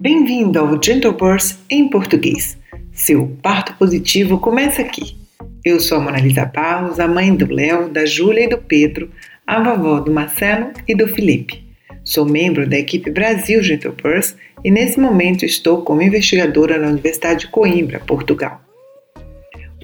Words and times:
Bem-vindo 0.00 0.58
ao 0.58 0.80
Gentle 0.82 1.12
Birth 1.12 1.56
em 1.68 1.88
português. 1.88 2.56
Seu 2.92 3.36
parto 3.42 3.74
positivo 3.74 4.38
começa 4.38 4.82
aqui. 4.82 5.16
Eu 5.64 5.80
sou 5.80 5.98
a 5.98 6.00
Monalisa 6.00 6.44
Barros, 6.44 7.00
a 7.00 7.08
mãe 7.08 7.34
do 7.34 7.52
Léo, 7.52 7.88
da 7.88 8.06
Júlia 8.06 8.44
e 8.44 8.48
do 8.48 8.58
Pedro, 8.58 9.10
a 9.46 9.60
vovó 9.60 10.00
do 10.00 10.12
Marcelo 10.12 10.70
e 10.86 10.94
do 10.94 11.08
Felipe. 11.08 11.64
Sou 12.04 12.24
membro 12.24 12.68
da 12.68 12.78
equipe 12.78 13.10
Brasil 13.10 13.62
Gentle 13.62 13.92
Birth 13.92 14.36
e 14.64 14.70
nesse 14.70 15.00
momento 15.00 15.44
estou 15.44 15.82
como 15.82 16.02
investigadora 16.02 16.78
na 16.78 16.88
Universidade 16.88 17.40
de 17.40 17.48
Coimbra, 17.48 17.98
Portugal. 18.00 18.60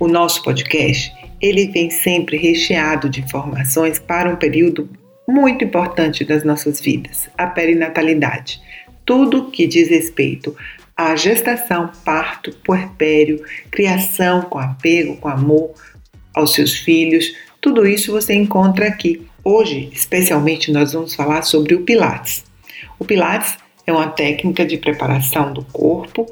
O 0.00 0.06
nosso 0.06 0.42
podcast, 0.42 1.12
ele 1.40 1.66
vem 1.68 1.90
sempre 1.90 2.36
recheado 2.36 3.08
de 3.08 3.20
informações 3.20 3.98
para 3.98 4.30
um 4.30 4.36
período 4.36 4.88
muito 5.26 5.64
importante 5.64 6.24
das 6.24 6.44
nossas 6.44 6.80
vidas, 6.80 7.30
a 7.36 7.46
perinatalidade 7.46 8.60
tudo 9.04 9.50
que 9.50 9.66
diz 9.66 9.88
respeito 9.88 10.56
à 10.96 11.16
gestação, 11.16 11.90
parto, 12.04 12.52
puerpério, 12.64 13.44
criação 13.70 14.42
com 14.42 14.58
apego, 14.58 15.16
com 15.16 15.28
amor 15.28 15.74
aos 16.32 16.54
seus 16.54 16.74
filhos, 16.74 17.34
tudo 17.60 17.86
isso 17.86 18.12
você 18.12 18.34
encontra 18.34 18.86
aqui. 18.86 19.26
Hoje, 19.42 19.90
especialmente, 19.92 20.72
nós 20.72 20.92
vamos 20.92 21.14
falar 21.14 21.42
sobre 21.42 21.74
o 21.74 21.82
Pilates. 21.82 22.44
O 22.98 23.04
Pilates 23.04 23.56
é 23.86 23.92
uma 23.92 24.08
técnica 24.08 24.64
de 24.64 24.78
preparação 24.78 25.52
do 25.52 25.64
corpo 25.64 26.26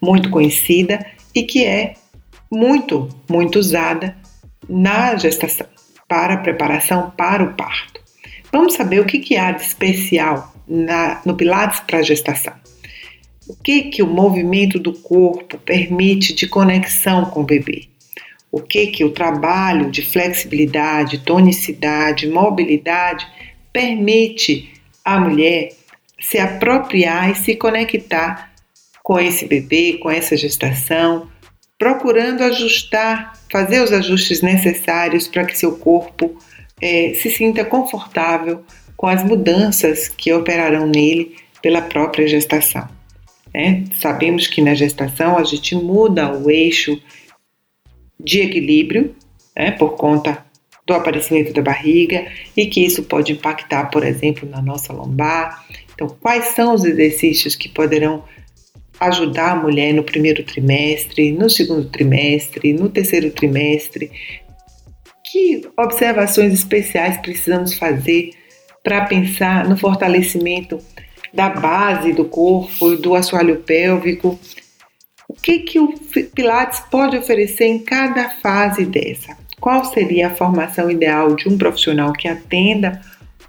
muito 0.00 0.30
conhecida 0.30 1.04
e 1.34 1.42
que 1.42 1.64
é 1.64 1.94
muito, 2.50 3.08
muito 3.28 3.58
usada 3.58 4.16
na 4.68 5.16
gestação 5.16 5.66
para 6.08 6.34
a 6.34 6.38
preparação 6.38 7.12
para 7.16 7.42
o 7.42 7.54
parto. 7.54 8.00
Vamos 8.52 8.74
saber 8.74 9.00
o 9.00 9.04
que, 9.04 9.18
que 9.18 9.36
há 9.36 9.52
de 9.52 9.62
especial 9.62 10.53
na, 10.66 11.20
no 11.24 11.34
Pilates 11.36 11.80
para 11.80 11.98
a 11.98 12.02
gestação. 12.02 12.54
O 13.46 13.54
que, 13.54 13.82
que 13.82 14.02
o 14.02 14.06
movimento 14.06 14.78
do 14.78 14.92
corpo 14.92 15.58
permite 15.58 16.34
de 16.34 16.48
conexão 16.48 17.26
com 17.26 17.40
o 17.40 17.44
bebê? 17.44 17.88
O 18.50 18.60
que, 18.60 18.86
que 18.86 19.04
o 19.04 19.10
trabalho 19.10 19.90
de 19.90 20.00
flexibilidade, 20.00 21.18
tonicidade, 21.18 22.28
mobilidade 22.28 23.26
permite 23.72 24.72
à 25.04 25.18
mulher 25.18 25.72
se 26.20 26.38
apropriar 26.38 27.30
e 27.30 27.34
se 27.34 27.54
conectar 27.56 28.54
com 29.02 29.18
esse 29.18 29.46
bebê, 29.46 29.98
com 30.00 30.10
essa 30.10 30.36
gestação, 30.36 31.28
procurando 31.78 32.42
ajustar, 32.44 33.34
fazer 33.50 33.82
os 33.82 33.92
ajustes 33.92 34.40
necessários 34.40 35.28
para 35.28 35.44
que 35.44 35.58
seu 35.58 35.76
corpo 35.76 36.38
é, 36.80 37.14
se 37.20 37.30
sinta 37.30 37.64
confortável 37.64 38.64
com 38.96 39.06
as 39.06 39.22
mudanças 39.24 40.08
que 40.08 40.32
operarão 40.32 40.86
nele 40.86 41.36
pela 41.60 41.82
própria 41.82 42.26
gestação. 42.26 42.88
Né? 43.54 43.84
Sabemos 44.00 44.46
que 44.46 44.60
na 44.60 44.74
gestação 44.74 45.38
a 45.38 45.44
gente 45.44 45.74
muda 45.74 46.36
o 46.36 46.50
eixo 46.50 47.00
de 48.18 48.40
equilíbrio 48.40 49.14
né, 49.56 49.70
por 49.72 49.96
conta 49.96 50.44
do 50.86 50.92
aparecimento 50.92 51.52
da 51.52 51.62
barriga 51.62 52.26
e 52.56 52.66
que 52.66 52.84
isso 52.84 53.04
pode 53.04 53.32
impactar, 53.32 53.86
por 53.90 54.04
exemplo, 54.04 54.48
na 54.48 54.60
nossa 54.60 54.92
lombar. 54.92 55.64
Então, 55.94 56.08
quais 56.20 56.46
são 56.48 56.74
os 56.74 56.84
exercícios 56.84 57.54
que 57.54 57.68
poderão 57.68 58.24
ajudar 59.00 59.52
a 59.52 59.56
mulher 59.56 59.94
no 59.94 60.04
primeiro 60.04 60.42
trimestre, 60.42 61.32
no 61.32 61.48
segundo 61.48 61.88
trimestre, 61.88 62.72
no 62.72 62.88
terceiro 62.88 63.30
trimestre? 63.30 64.10
Que 65.24 65.66
observações 65.76 66.52
especiais 66.52 67.16
precisamos 67.18 67.74
fazer 67.74 68.30
para 68.84 69.06
pensar 69.06 69.66
no 69.66 69.78
fortalecimento 69.78 70.78
da 71.32 71.48
base 71.48 72.12
do 72.12 72.26
corpo 72.26 72.92
e 72.92 72.98
do 72.98 73.14
assoalho 73.14 73.56
pélvico. 73.56 74.38
O 75.26 75.32
que, 75.32 75.60
que 75.60 75.80
o 75.80 75.94
Pilates 76.34 76.80
pode 76.90 77.16
oferecer 77.16 77.64
em 77.64 77.78
cada 77.78 78.28
fase 78.28 78.84
dessa? 78.84 79.36
Qual 79.58 79.84
seria 79.86 80.28
a 80.28 80.34
formação 80.34 80.90
ideal 80.90 81.34
de 81.34 81.48
um 81.48 81.56
profissional 81.56 82.12
que 82.12 82.28
atenda 82.28 83.00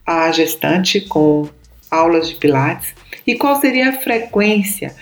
a 0.06 0.32
gestante 0.32 1.02
com 1.02 1.48
aulas 1.92 2.30
de 2.30 2.36
Pilates? 2.36 2.96
E 3.28 3.36
qual 3.36 3.60
seria 3.60 3.90
a 3.90 3.94
frequência 3.94 4.96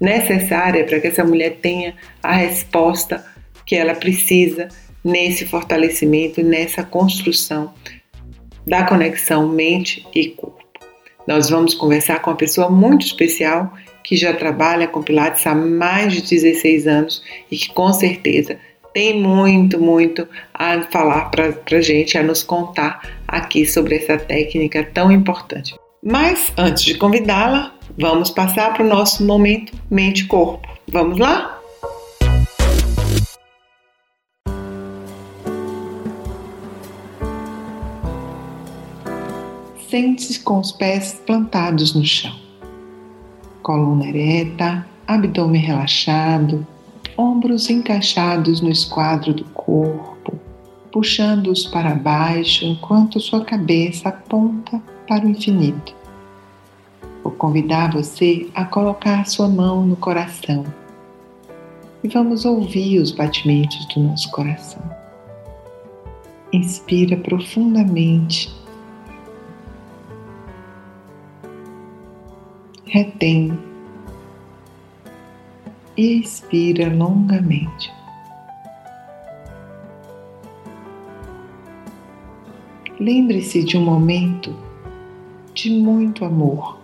necessária 0.00 0.84
para 0.84 1.00
que 1.00 1.08
essa 1.08 1.24
mulher 1.24 1.58
tenha 1.60 1.94
a 2.22 2.32
resposta 2.32 3.24
que 3.66 3.74
ela 3.74 3.94
precisa 3.94 4.68
nesse 5.04 5.44
fortalecimento, 5.44 6.42
nessa 6.42 6.84
construção 6.84 7.74
da 8.66 8.84
conexão 8.84 9.48
mente 9.48 10.06
e 10.14 10.28
corpo. 10.28 10.62
Nós 11.26 11.48
vamos 11.50 11.74
conversar 11.74 12.20
com 12.20 12.30
uma 12.30 12.36
pessoa 12.36 12.68
muito 12.68 13.06
especial 13.06 13.72
que 14.02 14.16
já 14.16 14.34
trabalha 14.34 14.88
com 14.88 15.02
Pilates 15.02 15.46
há 15.46 15.54
mais 15.54 16.12
de 16.12 16.22
16 16.22 16.86
anos 16.86 17.22
e 17.50 17.56
que 17.56 17.72
com 17.72 17.92
certeza 17.92 18.58
tem 18.92 19.20
muito, 19.20 19.80
muito 19.80 20.28
a 20.52 20.82
falar 20.82 21.30
para 21.30 21.54
a 21.70 21.80
gente, 21.80 22.18
a 22.18 22.22
nos 22.22 22.42
contar 22.42 23.00
aqui 23.26 23.64
sobre 23.64 23.96
essa 23.96 24.18
técnica 24.18 24.84
tão 24.92 25.10
importante. 25.10 25.74
Mas 26.02 26.52
antes 26.58 26.84
de 26.84 26.94
convidá-la, 26.94 27.72
vamos 27.96 28.30
passar 28.30 28.74
para 28.74 28.84
o 28.84 28.88
nosso 28.88 29.24
momento 29.24 29.72
mente-corpo. 29.90 30.68
Vamos 30.88 31.18
lá? 31.18 31.61
Sente-se 39.92 40.40
com 40.40 40.58
os 40.58 40.72
pés 40.72 41.20
plantados 41.26 41.94
no 41.94 42.02
chão. 42.02 42.34
Coluna 43.62 44.06
ereta, 44.06 44.86
abdômen 45.06 45.60
relaxado, 45.60 46.66
ombros 47.14 47.68
encaixados 47.68 48.62
no 48.62 48.70
esquadro 48.70 49.34
do 49.34 49.44
corpo, 49.50 50.40
puxando-os 50.90 51.66
para 51.66 51.94
baixo 51.94 52.64
enquanto 52.64 53.20
sua 53.20 53.44
cabeça 53.44 54.08
aponta 54.08 54.80
para 55.06 55.26
o 55.26 55.28
infinito. 55.28 55.94
Vou 57.22 57.32
convidar 57.34 57.92
você 57.92 58.48
a 58.54 58.64
colocar 58.64 59.26
sua 59.26 59.46
mão 59.46 59.84
no 59.84 59.96
coração 59.96 60.64
e 62.02 62.08
vamos 62.08 62.46
ouvir 62.46 62.98
os 62.98 63.10
batimentos 63.10 63.86
do 63.88 64.00
nosso 64.00 64.30
coração. 64.30 64.82
Inspira 66.50 67.18
profundamente 67.18 68.61
retém. 72.92 73.58
E 75.96 76.20
expira 76.20 76.94
longamente. 76.94 77.90
Lembre-se 83.00 83.64
de 83.64 83.78
um 83.78 83.82
momento 83.82 84.54
de 85.54 85.70
muito 85.70 86.24
amor, 86.24 86.78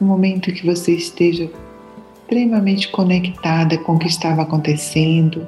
um 0.00 0.06
momento 0.06 0.52
que 0.52 0.64
você 0.64 0.92
esteja 0.92 1.50
extremamente 2.22 2.90
conectada 2.90 3.76
com 3.78 3.94
o 3.94 3.98
que 3.98 4.06
estava 4.06 4.42
acontecendo 4.42 5.46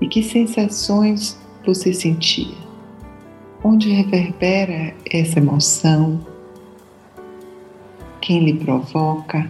e 0.00 0.08
que 0.08 0.22
sensações 0.22 1.38
você 1.64 1.92
sentia, 1.92 2.54
onde 3.62 3.90
reverbera 3.90 4.94
essa 5.10 5.38
emoção 5.38 6.35
quem 8.26 8.44
lhe 8.44 8.54
provoca, 8.54 9.48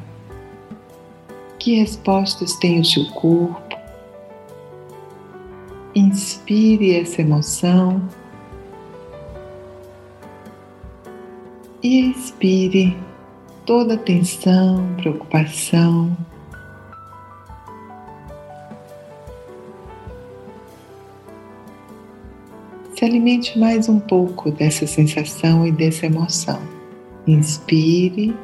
que 1.59 1.77
respostas 1.77 2.57
tem 2.57 2.79
o 2.79 2.85
seu 2.85 3.07
corpo. 3.07 3.75
Inspire 5.95 6.95
essa 6.95 7.23
emoção 7.23 8.07
e 11.83 12.11
expire 12.11 12.95
toda 13.65 13.97
tensão, 13.97 14.87
preocupação. 14.99 16.15
Se 22.95 23.07
alimente 23.07 23.59
mais 23.59 23.89
um 23.89 23.99
pouco 23.99 24.51
dessa 24.51 24.87
sensação 24.87 25.67
e 25.67 25.73
dessa 25.73 26.05
emoção. 26.05 26.61
Inspire 27.27 28.37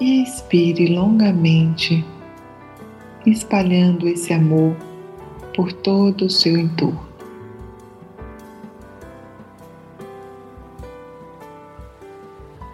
e 0.00 0.22
expire 0.22 0.94
longamente, 0.94 2.04
espalhando 3.24 4.08
esse 4.08 4.32
amor 4.32 4.76
por 5.54 5.72
todo 5.72 6.26
o 6.26 6.30
seu 6.30 6.56
entorno. 6.56 7.06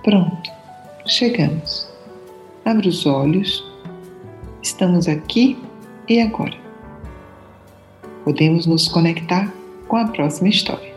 Pronto, 0.03 0.51
chegamos. 1.07 1.89
Abra 2.65 2.89
os 2.89 3.07
olhos. 3.07 3.65
Estamos 4.61 5.07
aqui 5.07 5.57
e 6.09 6.21
agora. 6.21 6.57
Podemos 8.25 8.67
nos 8.67 8.89
conectar 8.89 9.53
com 9.87 9.97
a 9.97 10.09
próxima 10.09 10.49
história. 10.49 10.93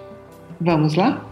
Vamos 0.59 0.95
lá? 0.95 1.23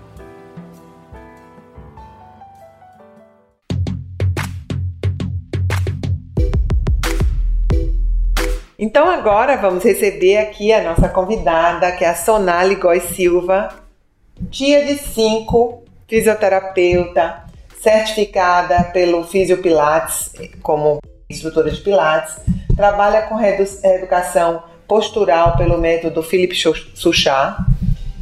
Agora 9.09 9.57
vamos 9.57 9.83
receber 9.83 10.37
aqui 10.37 10.71
a 10.71 10.83
nossa 10.83 11.09
convidada, 11.09 11.91
que 11.93 12.05
é 12.05 12.09
a 12.09 12.15
Sonali 12.15 12.75
Góes 12.75 13.01
Silva, 13.15 13.69
dia 14.39 14.85
de 14.85 14.99
5, 14.99 15.83
fisioterapeuta, 16.07 17.43
certificada 17.81 18.83
pelo 18.93 19.23
Fisiopilates 19.23 20.31
como 20.61 20.99
instrutora 21.27 21.71
de 21.71 21.81
Pilates, 21.81 22.35
trabalha 22.75 23.23
com 23.23 23.41
educação 23.41 24.61
postural 24.87 25.57
pelo 25.57 25.79
método 25.79 26.21
Philip 26.21 26.55
Suchard 26.93 27.65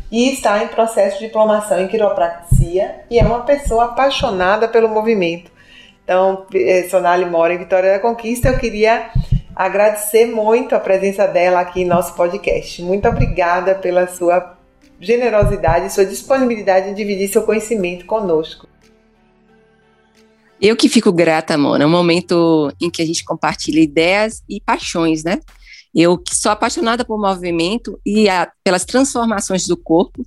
e 0.09 0.31
está 0.31 0.63
em 0.63 0.69
processo 0.69 1.19
de 1.19 1.25
diplomação 1.25 1.81
em 1.81 1.89
quiropraxia 1.89 3.01
e 3.09 3.19
é 3.19 3.23
uma 3.25 3.41
pessoa 3.41 3.85
apaixonada 3.87 4.69
pelo 4.69 4.87
movimento. 4.87 5.51
Então, 6.05 6.45
eh, 6.53 6.87
Sonali 6.89 7.25
mora 7.25 7.53
em 7.53 7.57
Vitória 7.57 7.91
da 7.91 7.99
Conquista, 7.99 8.47
eu 8.47 8.57
queria 8.57 9.11
agradecer 9.55 10.25
muito 10.25 10.75
a 10.75 10.79
presença 10.79 11.27
dela 11.27 11.59
aqui 11.61 11.81
em 11.81 11.85
nosso 11.85 12.15
podcast. 12.15 12.81
Muito 12.81 13.07
obrigada 13.07 13.75
pela 13.75 14.07
sua 14.07 14.57
generosidade 15.01 15.91
sua 15.91 16.05
disponibilidade 16.05 16.89
em 16.89 16.93
dividir 16.93 17.27
seu 17.27 17.41
conhecimento 17.41 18.05
conosco. 18.05 18.67
Eu 20.61 20.75
que 20.75 20.87
fico 20.87 21.11
grata, 21.11 21.57
Mona, 21.57 21.83
é 21.83 21.87
um 21.87 21.89
momento 21.89 22.71
em 22.79 22.87
que 22.87 23.01
a 23.01 23.05
gente 23.05 23.25
compartilha 23.25 23.79
ideias 23.79 24.43
e 24.47 24.61
paixões, 24.61 25.23
né? 25.23 25.39
Eu 25.93 26.17
que 26.19 26.35
sou 26.35 26.51
apaixonada 26.51 27.03
por 27.03 27.19
movimento 27.19 27.99
e 28.05 28.29
a, 28.29 28.49
pelas 28.63 28.85
transformações 28.85 29.65
do 29.65 29.75
corpo, 29.75 30.23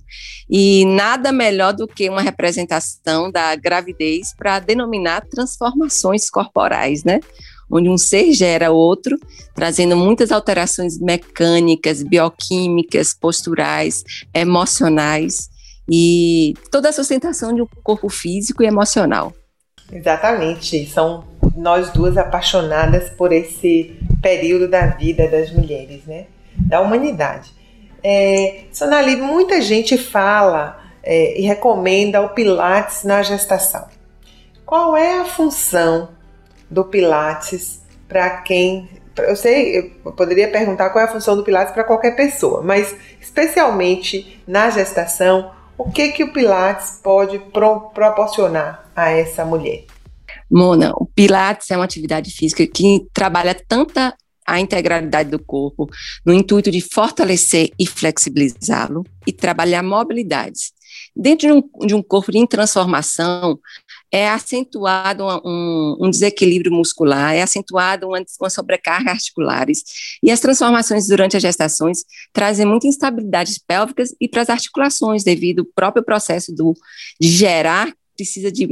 e 0.49 0.83
nada 0.85 1.31
melhor 1.31 1.73
do 1.73 1.87
que 1.87 2.09
uma 2.09 2.21
representação 2.21 3.31
da 3.31 3.55
gravidez 3.55 4.35
para 4.37 4.59
denominar 4.59 5.25
transformações 5.25 6.29
corporais, 6.29 7.05
né? 7.05 7.21
Onde 7.69 7.89
um 7.89 7.97
ser 7.97 8.31
gera 8.33 8.71
outro, 8.71 9.17
trazendo 9.53 9.95
muitas 9.95 10.31
alterações 10.31 10.99
mecânicas, 10.99 12.03
bioquímicas, 12.03 13.13
posturais, 13.13 14.03
emocionais 14.33 15.49
e 15.89 16.53
toda 16.71 16.89
a 16.89 16.93
sustentação 16.93 17.53
de 17.53 17.61
um 17.61 17.67
corpo 17.83 18.09
físico 18.09 18.63
e 18.63 18.67
emocional. 18.67 19.33
Exatamente. 19.91 20.85
São 20.87 21.23
nós 21.55 21.91
duas 21.91 22.17
apaixonadas 22.17 23.09
por 23.09 23.31
esse 23.31 23.97
período 24.21 24.67
da 24.67 24.87
vida 24.87 25.27
das 25.27 25.51
mulheres, 25.51 26.03
né? 26.05 26.25
Da 26.55 26.81
humanidade. 26.81 27.51
É, 28.03 28.65
Sonali, 28.71 29.15
muita 29.15 29.61
gente 29.61 29.97
fala 29.97 30.79
é, 31.03 31.39
e 31.39 31.43
recomenda 31.43 32.21
o 32.21 32.29
Pilates 32.29 33.03
na 33.03 33.21
gestação. 33.21 33.85
Qual 34.65 34.97
é 34.97 35.19
a 35.19 35.25
função 35.25 36.09
do 36.69 36.85
Pilates 36.85 37.81
para 38.07 38.41
quem. 38.41 38.89
Eu 39.17 39.35
sei, 39.35 39.93
eu 40.03 40.11
poderia 40.11 40.51
perguntar 40.51 40.89
qual 40.89 41.03
é 41.03 41.07
a 41.07 41.11
função 41.11 41.35
do 41.35 41.43
Pilates 41.43 41.73
para 41.73 41.83
qualquer 41.83 42.15
pessoa, 42.15 42.61
mas 42.61 42.95
especialmente 43.21 44.41
na 44.45 44.69
gestação, 44.69 45.51
o 45.77 45.89
que 45.89 46.09
que 46.09 46.23
o 46.23 46.33
Pilates 46.33 46.99
pode 47.01 47.39
pro 47.39 47.89
proporcionar 47.91 48.89
a 48.95 49.09
essa 49.09 49.45
mulher? 49.45 49.85
Mona, 50.49 50.91
o 50.95 51.05
Pilates 51.05 51.71
é 51.71 51.75
uma 51.75 51.85
atividade 51.85 52.31
física 52.31 52.65
que 52.67 53.07
trabalha 53.13 53.55
tanta 53.67 54.15
a 54.45 54.59
integralidade 54.59 55.29
do 55.31 55.39
corpo, 55.39 55.89
no 56.23 56.31
intuito 56.31 56.69
de 56.69 56.79
fortalecer 56.79 57.71
e 57.79 57.87
flexibilizá-lo 57.87 59.03
e 59.25 59.33
trabalhar 59.33 59.81
mobilidades. 59.81 60.71
Dentro 61.15 61.47
de 61.47 61.53
um, 61.53 61.87
de 61.87 61.95
um 61.95 62.03
corpo 62.03 62.31
em 62.35 62.45
transformação, 62.45 63.57
é 64.15 64.29
acentuado 64.29 65.25
um, 65.43 65.97
um, 65.99 66.09
desequilíbrio 66.09 66.71
muscular, 66.71 67.35
é 67.35 67.41
acentuado 67.41 68.07
uma, 68.07 68.23
uma 68.39 68.49
sobrecarga 68.49 69.11
articulares, 69.11 69.83
e 70.23 70.31
as 70.31 70.39
transformações 70.39 71.05
durante 71.07 71.35
as 71.35 71.43
gestações 71.43 72.05
trazem 72.31 72.65
muita 72.65 72.87
instabilidades 72.87 73.57
pélvicas 73.57 74.15
e 74.21 74.29
para 74.29 74.41
as 74.41 74.49
articulações, 74.49 75.25
devido 75.25 75.59
ao 75.59 75.65
próprio 75.65 76.01
processo 76.01 76.55
do, 76.55 76.73
de 77.19 77.27
gerar 77.27 77.93
precisa 78.15 78.49
de 78.49 78.65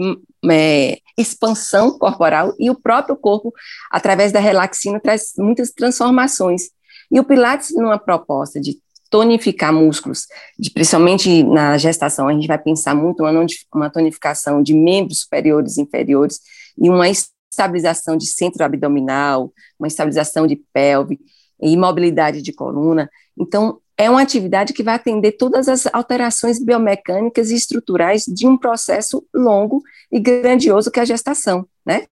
é, 0.50 1.00
expansão 1.18 2.00
corporal 2.00 2.54
e 2.58 2.70
o 2.70 2.80
próprio 2.80 3.18
corpo, 3.18 3.54
através 3.92 4.32
da 4.32 4.40
relaxina, 4.40 5.02
traz 5.02 5.34
muitas 5.38 5.72
transformações. 5.72 6.70
E 7.12 7.20
o 7.20 7.26
Pilates, 7.26 7.76
numa 7.76 8.00
proposta 8.00 8.62
de 8.62 8.80
tonificar 9.14 9.72
músculos, 9.72 10.26
de, 10.58 10.72
principalmente 10.72 11.44
na 11.44 11.78
gestação, 11.78 12.28
a 12.28 12.34
gente 12.34 12.48
vai 12.48 12.58
pensar 12.58 12.96
muito 12.96 13.22
uma, 13.22 13.46
uma 13.72 13.88
tonificação 13.88 14.64
de 14.64 14.74
membros 14.74 15.20
superiores 15.20 15.78
e 15.78 15.84
inferiores 15.84 16.40
e 16.76 16.90
uma 16.90 17.08
estabilização 17.08 18.18
de 18.18 18.26
centro 18.26 18.64
abdominal, 18.64 19.54
uma 19.78 19.88
estabilização 19.88 20.48
de 20.48 20.56
pelve 20.74 21.20
e 21.62 21.78
mobilidade 21.78 22.42
de 22.42 22.52
coluna. 22.52 23.08
Então, 23.40 23.80
é 23.98 24.10
uma 24.10 24.22
atividade 24.22 24.74
que 24.74 24.84
vai 24.84 24.96
atender 24.96 25.34
todas 25.34 25.68
as 25.68 25.86
alterações 25.94 26.64
biomecânicas 26.64 27.52
e 27.52 27.56
estruturais 27.56 28.24
de 28.26 28.48
um 28.48 28.58
processo 28.58 29.26
longo 29.34 29.84
e 30.12 30.20
grandioso 30.20 30.90
que 30.90 31.00
é 31.00 31.04
a 31.04 31.06
gestação, 31.06 31.68
né? 31.86 32.06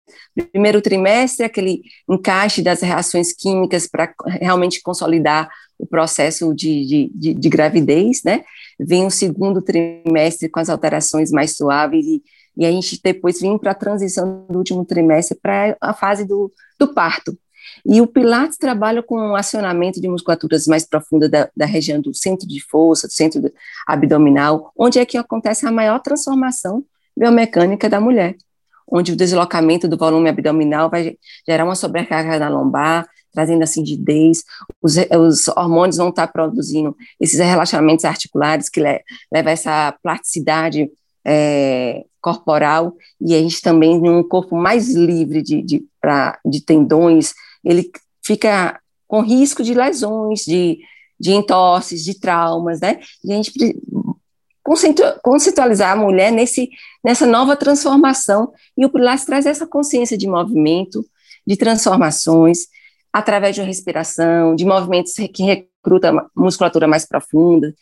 Primeiro 0.52 0.82
trimestre, 0.82 1.46
aquele 1.46 1.82
encaixe 2.10 2.62
das 2.62 2.82
reações 2.82 3.34
químicas 3.34 3.88
para 3.88 4.14
realmente 4.40 4.82
consolidar 4.82 5.50
o 5.80 5.88
processo 5.88 6.54
de, 6.54 6.86
de, 6.86 7.12
de, 7.16 7.34
de 7.34 7.50
gravidez, 7.50 8.22
né? 8.24 8.44
Vem 8.80 9.06
o 9.06 9.12
segundo 9.12 9.62
trimestre 9.62 10.50
com 10.50 10.60
as 10.60 10.70
alterações 10.70 11.32
mais 11.32 11.56
suaves 11.56 12.06
e, 12.06 12.22
e 12.58 12.66
a 12.66 12.72
gente 12.72 13.00
depois 13.04 13.42
vem 13.42 13.58
para 13.58 13.72
a 13.72 13.76
transição 13.76 14.46
do 14.48 14.60
último 14.60 14.86
trimestre 14.86 15.38
para 15.42 15.76
a 15.82 15.94
fase 15.94 16.26
do, 16.26 16.52
do 16.80 16.94
parto. 16.94 17.36
E 17.86 18.02
o 18.02 18.08
Pilates 18.08 18.58
trabalha 18.58 19.02
com 19.02 19.16
um 19.16 19.36
acionamento 19.36 20.00
de 20.00 20.08
musculaturas 20.08 20.68
mais 20.68 20.86
profundas 20.86 21.30
da, 21.30 21.50
da 21.56 21.66
região 21.66 22.00
do 22.00 22.14
centro 22.14 22.48
de 22.48 22.62
força, 22.62 23.08
do 23.08 23.14
centro 23.14 23.52
abdominal, 23.88 24.72
onde 24.78 25.00
é 25.00 25.06
que 25.06 25.18
acontece 25.18 25.66
a 25.66 25.72
maior 25.72 26.00
transformação 26.00 26.84
biomecânica 27.16 27.90
da 27.90 28.00
mulher, 28.00 28.36
onde 28.88 29.12
o 29.12 29.16
deslocamento 29.16 29.88
do 29.88 29.98
volume 29.98 30.30
abdominal 30.30 30.90
vai 30.90 31.18
gerar 31.48 31.66
uma 31.66 31.76
sobrecarga 31.76 32.40
na 32.40 32.50
lombar, 32.50 33.08
trazendo 33.34 33.64
assim 33.64 33.82
rigidez, 33.82 34.44
os, 34.82 34.96
os 34.98 35.48
hormônios 35.50 35.98
vão 35.98 36.10
estar 36.10 36.28
produzindo 36.28 36.96
esses 37.20 37.40
relaxamentos 37.40 38.06
articulares 38.06 38.70
que 38.70 38.82
le, 38.82 39.02
leva 39.32 39.50
a 39.50 39.54
essa 39.54 39.96
plasticidade 40.04 40.92
é, 41.26 42.04
corporal, 42.20 42.96
e 43.20 43.34
a 43.34 43.40
gente 43.40 43.62
também 43.62 43.98
um 43.98 44.24
corpo 44.24 44.56
mais 44.56 44.94
livre 44.94 45.42
de, 45.42 45.62
de, 45.62 45.86
pra, 46.00 46.40
de 46.46 46.62
tendões, 46.62 47.34
ele 47.64 47.92
fica 48.24 48.80
com 49.08 49.22
risco 49.22 49.64
de 49.64 49.74
lesões, 49.74 50.42
de, 50.42 50.80
de 51.20 51.32
entorses, 51.32 52.04
de 52.04 52.20
traumas, 52.20 52.80
né? 52.80 53.00
E 53.24 53.32
a 53.32 53.36
gente 53.36 53.52
conceitualizar 55.22 55.92
a 55.92 55.96
mulher 55.96 56.32
nesse, 56.32 56.70
nessa 57.04 57.26
nova 57.26 57.56
transformação, 57.56 58.54
e 58.78 58.86
o 58.86 58.90
Pilates 58.90 59.26
traz 59.26 59.46
essa 59.46 59.68
consciência 59.68 60.18
de 60.18 60.28
movimento, 60.28 61.06
de 61.46 61.58
transformações, 61.58 62.68
através 63.12 63.56
de 63.56 63.62
respiração, 63.62 64.56
de 64.56 64.64
movimentos 64.66 65.14
que 65.34 65.44
recruta 65.44 66.14
musculatura 66.36 66.88
mais 66.88 67.06
profunda, 67.06 67.74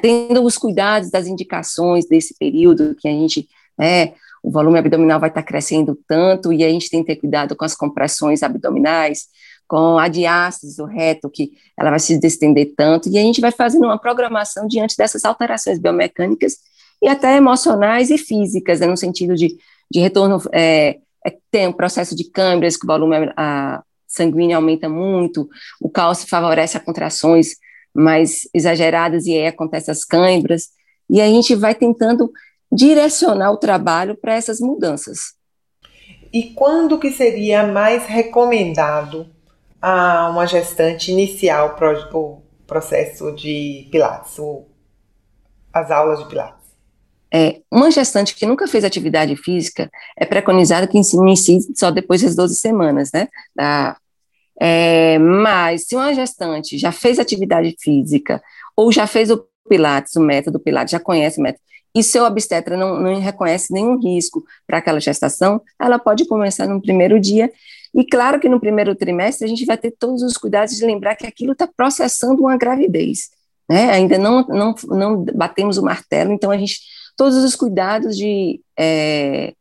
tendo 0.00 0.42
os 0.42 0.58
cuidados 0.58 1.10
das 1.10 1.26
indicações 1.26 2.08
desse 2.08 2.34
período 2.38 2.96
que 2.98 3.06
a 3.06 3.12
gente, 3.12 3.48
né, 3.78 4.14
o 4.42 4.50
volume 4.50 4.78
abdominal 4.78 5.20
vai 5.20 5.28
estar 5.28 5.42
crescendo 5.42 5.96
tanto 6.06 6.52
e 6.52 6.64
a 6.64 6.68
gente 6.68 6.90
tem 6.90 7.00
que 7.02 7.14
ter 7.14 7.20
cuidado 7.20 7.54
com 7.54 7.64
as 7.64 7.74
compressões 7.74 8.42
abdominais, 8.42 9.26
com 9.68 9.98
a 9.98 10.08
diástase 10.08 10.76
do 10.76 10.84
reto, 10.84 11.30
que 11.30 11.52
ela 11.78 11.90
vai 11.90 12.00
se 12.00 12.18
distender 12.18 12.74
tanto, 12.76 13.08
e 13.08 13.16
a 13.16 13.22
gente 13.22 13.40
vai 13.40 13.50
fazendo 13.50 13.84
uma 13.84 13.98
programação 13.98 14.66
diante 14.66 14.96
dessas 14.96 15.24
alterações 15.24 15.78
biomecânicas 15.78 16.56
e 17.00 17.08
até 17.08 17.36
emocionais 17.36 18.10
e 18.10 18.18
físicas, 18.18 18.80
né, 18.80 18.86
no 18.86 18.96
sentido 18.96 19.34
de, 19.34 19.56
de 19.90 20.00
retorno, 20.00 20.42
é, 20.52 20.98
é, 21.26 21.36
tem 21.50 21.68
um 21.68 21.72
processo 21.72 22.14
de 22.14 22.30
câimbras, 22.30 22.76
que 22.76 22.84
o 22.84 22.86
volume 22.86 23.32
a, 23.36 23.82
sanguíneo 24.06 24.56
aumenta 24.56 24.88
muito, 24.88 25.48
o 25.80 25.88
cálcio 25.88 26.28
favorece 26.28 26.76
a 26.76 26.80
contrações 26.80 27.56
mais 27.94 28.48
exageradas 28.52 29.26
e 29.26 29.32
aí 29.32 29.46
acontece 29.46 29.90
as 29.90 30.04
câimbras, 30.04 30.68
e 31.08 31.20
a 31.20 31.26
gente 31.26 31.54
vai 31.54 31.74
tentando 31.74 32.30
direcionar 32.72 33.52
o 33.52 33.58
trabalho 33.58 34.16
para 34.16 34.34
essas 34.34 34.58
mudanças. 34.58 35.34
E 36.32 36.44
quando 36.54 36.98
que 36.98 37.12
seria 37.12 37.66
mais 37.66 38.06
recomendado 38.06 39.26
a 39.80 40.30
uma 40.30 40.46
gestante 40.46 41.12
iniciar 41.12 41.64
o 41.64 41.76
processo 42.66 43.32
de 43.32 43.86
Pilates, 43.92 44.38
as 45.72 45.90
aulas 45.90 46.20
de 46.20 46.26
Pilates? 46.26 46.62
É, 47.34 47.60
uma 47.70 47.90
gestante 47.90 48.34
que 48.34 48.46
nunca 48.46 48.66
fez 48.66 48.84
atividade 48.84 49.34
física 49.36 49.90
é 50.18 50.24
preconizado 50.24 50.86
que 50.86 50.98
inicie 50.98 51.60
só 51.74 51.90
depois 51.90 52.22
das 52.22 52.34
12 52.34 52.56
semanas, 52.56 53.10
né, 53.12 53.26
da, 53.54 53.96
é, 54.60 55.18
mas 55.18 55.86
se 55.86 55.96
uma 55.96 56.12
gestante 56.14 56.78
já 56.78 56.92
fez 56.92 57.18
atividade 57.18 57.74
física 57.80 58.42
ou 58.76 58.92
já 58.92 59.06
fez 59.06 59.30
o 59.30 59.46
Pilates, 59.68 60.14
o 60.16 60.20
método 60.20 60.60
Pilates, 60.60 60.92
já 60.92 61.00
conhece 61.00 61.40
o 61.40 61.42
método, 61.42 61.64
e 61.94 62.02
seu 62.02 62.24
obstetra 62.24 62.76
não, 62.76 62.98
não 62.98 63.20
reconhece 63.20 63.72
nenhum 63.72 63.98
risco 63.98 64.44
para 64.66 64.78
aquela 64.78 65.00
gestação, 65.00 65.60
ela 65.80 65.98
pode 65.98 66.24
começar 66.24 66.66
no 66.66 66.80
primeiro 66.80 67.20
dia 67.20 67.52
E 67.94 68.04
claro 68.04 68.40
que 68.40 68.48
no 68.48 68.58
primeiro 68.58 68.94
trimestre 68.94 69.44
a 69.44 69.48
gente 69.48 69.66
vai 69.66 69.76
ter 69.76 69.90
todos 69.90 70.22
os 70.22 70.36
cuidados 70.36 70.76
de 70.76 70.86
lembrar 70.86 71.14
que 71.14 71.26
aquilo 71.26 71.52
está 71.52 71.66
processando 71.66 72.42
uma 72.42 72.56
gravidez, 72.56 73.30
né? 73.68 73.90
Ainda 73.90 74.16
não, 74.16 74.46
não, 74.46 74.74
não 74.88 75.24
batemos 75.24 75.76
o 75.76 75.82
martelo, 75.82 76.32
então 76.32 76.50
a 76.50 76.56
gente, 76.56 76.80
todos 77.16 77.36
os 77.36 77.54
cuidados 77.54 78.16
de, 78.16 78.60
é, 78.78 79.52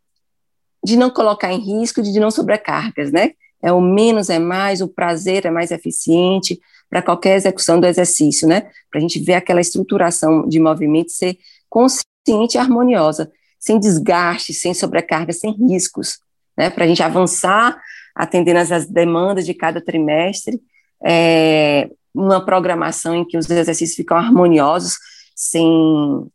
de 0.84 0.96
não 0.96 1.10
colocar 1.10 1.52
em 1.52 1.60
risco, 1.60 2.02
de 2.02 2.18
não 2.20 2.32
sobrecargas, 2.32 3.12
né? 3.12 3.32
É 3.62 3.72
o 3.72 3.82
menos 3.82 4.30
é 4.30 4.40
mais, 4.40 4.82
o 4.82 4.88
prazer 4.88 5.46
é 5.46 5.52
mais 5.52 5.70
eficiente 5.70 6.60
para 6.90 7.02
qualquer 7.02 7.36
execução 7.36 7.80
do 7.80 7.86
exercício, 7.86 8.48
né? 8.48 8.70
Para 8.90 9.00
a 9.00 9.02
gente 9.02 9.20
ver 9.20 9.34
aquela 9.34 9.62
estruturação 9.62 10.48
de 10.48 10.60
movimento 10.60 11.12
ser 11.12 11.38
consciente 11.70 12.11
e 12.28 12.58
harmoniosa, 12.58 13.32
sem 13.60 13.80
desgaste, 13.80 14.54
sem 14.54 14.74
sobrecarga, 14.74 15.34
sem 15.34 15.52
riscos, 15.52 16.20
né? 16.58 16.70
Para 16.70 16.86
a 16.86 16.88
gente 16.88 17.04
avançar 17.04 17.80
atendendo 18.16 18.60
às 18.60 18.86
demandas 18.88 19.46
de 19.46 19.54
cada 19.54 19.82
trimestre, 19.82 20.60
é, 21.04 21.90
uma 22.14 22.44
programação 22.44 23.16
em 23.16 23.26
que 23.26 23.38
os 23.38 23.50
exercícios 23.50 23.96
ficam 23.96 24.18
harmoniosos, 24.18 24.98
sem, 25.36 25.68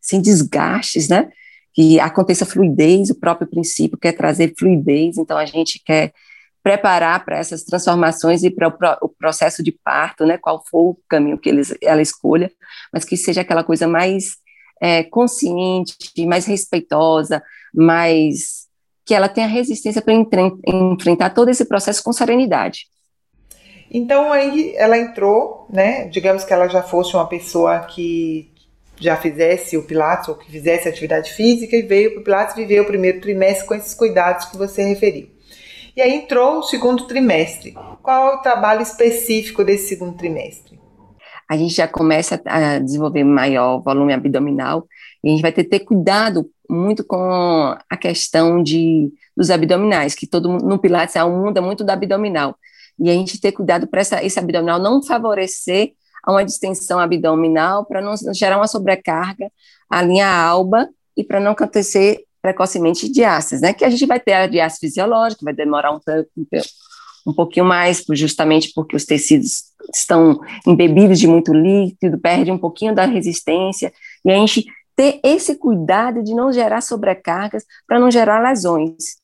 sem 0.00 0.20
desgastes, 0.20 1.08
né? 1.08 1.28
Que 1.72 2.00
aconteça 2.00 2.46
fluidez, 2.46 3.10
o 3.10 3.14
próprio 3.20 3.48
princípio 3.48 3.98
quer 3.98 4.12
trazer 4.12 4.54
fluidez, 4.58 5.18
então 5.18 5.36
a 5.36 5.44
gente 5.44 5.80
quer 5.84 6.12
preparar 6.62 7.24
para 7.24 7.38
essas 7.38 7.62
transformações 7.62 8.42
e 8.42 8.50
para 8.50 8.98
o, 9.00 9.08
processo 9.08 9.62
de 9.62 9.70
parto, 9.70 10.26
né, 10.26 10.36
qual 10.36 10.64
for 10.68 10.80
o 10.80 10.98
caminho 11.08 11.38
que 11.38 11.48
eles, 11.48 11.72
ela 11.80 12.02
escolha, 12.02 12.50
mas 12.92 13.04
que 13.04 13.16
seja 13.16 13.42
aquela 13.42 13.62
coisa 13.62 13.86
mais 13.86 14.38
é, 14.80 15.02
consciente, 15.02 15.96
mais 16.26 16.46
respeitosa, 16.46 17.42
mais 17.74 18.66
que 19.04 19.14
ela 19.14 19.28
tenha 19.28 19.46
resistência 19.46 20.02
para 20.02 20.14
enfrentar 20.66 21.30
todo 21.30 21.48
esse 21.48 21.64
processo 21.64 22.02
com 22.02 22.12
serenidade. 22.12 22.86
Então 23.90 24.32
aí 24.32 24.74
ela 24.76 24.98
entrou, 24.98 25.66
né? 25.70 26.06
Digamos 26.08 26.44
que 26.44 26.52
ela 26.52 26.66
já 26.68 26.82
fosse 26.82 27.14
uma 27.14 27.28
pessoa 27.28 27.80
que 27.80 28.50
já 28.98 29.16
fizesse 29.16 29.76
o 29.76 29.84
Pilates 29.84 30.28
ou 30.28 30.34
que 30.34 30.50
fizesse 30.50 30.88
atividade 30.88 31.32
física 31.32 31.76
e 31.76 31.82
veio 31.82 32.12
para 32.12 32.20
o 32.20 32.24
Pilates 32.24 32.56
viver 32.56 32.80
o 32.80 32.86
primeiro 32.86 33.20
trimestre 33.20 33.66
com 33.66 33.74
esses 33.74 33.94
cuidados 33.94 34.46
que 34.46 34.56
você 34.56 34.82
referiu. 34.82 35.28
E 35.94 36.02
aí 36.02 36.12
entrou 36.14 36.58
o 36.58 36.62
segundo 36.62 37.06
trimestre. 37.06 37.74
Qual 38.02 38.32
é 38.32 38.34
o 38.34 38.42
trabalho 38.42 38.82
específico 38.82 39.64
desse 39.64 39.88
segundo 39.88 40.16
trimestre? 40.16 40.78
A 41.48 41.56
gente 41.56 41.74
já 41.74 41.86
começa 41.86 42.40
a 42.44 42.78
desenvolver 42.78 43.24
maior 43.24 43.80
volume 43.80 44.12
abdominal 44.12 44.86
e 45.22 45.28
a 45.28 45.30
gente 45.32 45.42
vai 45.42 45.52
ter 45.52 45.64
que 45.64 45.70
ter 45.70 45.80
cuidado 45.80 46.50
muito 46.68 47.04
com 47.04 47.76
a 47.88 47.96
questão 47.96 48.62
de, 48.62 49.12
dos 49.36 49.50
abdominais, 49.50 50.14
que 50.14 50.26
todo 50.26 50.48
no 50.48 50.78
Pilates 50.78 51.14
mundo 51.16 51.62
muito 51.62 51.84
do 51.84 51.90
abdominal. 51.90 52.56
E 52.98 53.10
a 53.10 53.12
gente 53.12 53.40
ter 53.40 53.52
cuidado 53.52 53.86
para 53.86 54.00
esse 54.00 54.38
abdominal 54.38 54.78
não 54.78 55.02
favorecer 55.02 55.92
a 56.24 56.32
uma 56.32 56.44
distensão 56.44 56.98
abdominal, 56.98 57.84
para 57.84 58.00
não 58.00 58.14
gerar 58.34 58.56
uma 58.56 58.66
sobrecarga 58.66 59.50
à 59.88 60.02
linha 60.02 60.28
alba 60.28 60.88
e 61.16 61.22
para 61.22 61.38
não 61.38 61.52
acontecer 61.52 62.24
precocemente 62.42 63.08
diástase, 63.08 63.62
né? 63.62 63.72
Que 63.72 63.84
a 63.84 63.90
gente 63.90 64.06
vai 64.06 64.18
ter 64.18 64.32
a 64.32 64.46
diástase 64.46 64.80
fisiológica, 64.80 65.44
vai 65.44 65.54
demorar 65.54 65.92
um, 65.92 66.00
um 67.26 67.32
pouquinho 67.32 67.64
mais, 67.64 68.04
justamente 68.12 68.72
porque 68.74 68.96
os 68.96 69.04
tecidos 69.04 69.64
estão 69.94 70.40
embebidos 70.66 71.18
de 71.18 71.26
muito 71.26 71.52
líquido, 71.52 72.18
perde 72.18 72.50
um 72.50 72.58
pouquinho 72.58 72.94
da 72.94 73.04
resistência, 73.04 73.92
e 74.24 74.30
a 74.30 74.36
gente 74.36 74.66
ter 74.94 75.20
esse 75.22 75.56
cuidado 75.56 76.22
de 76.22 76.34
não 76.34 76.52
gerar 76.52 76.80
sobrecargas 76.80 77.64
para 77.86 77.98
não 77.98 78.10
gerar 78.10 78.40
lesões. 78.40 79.16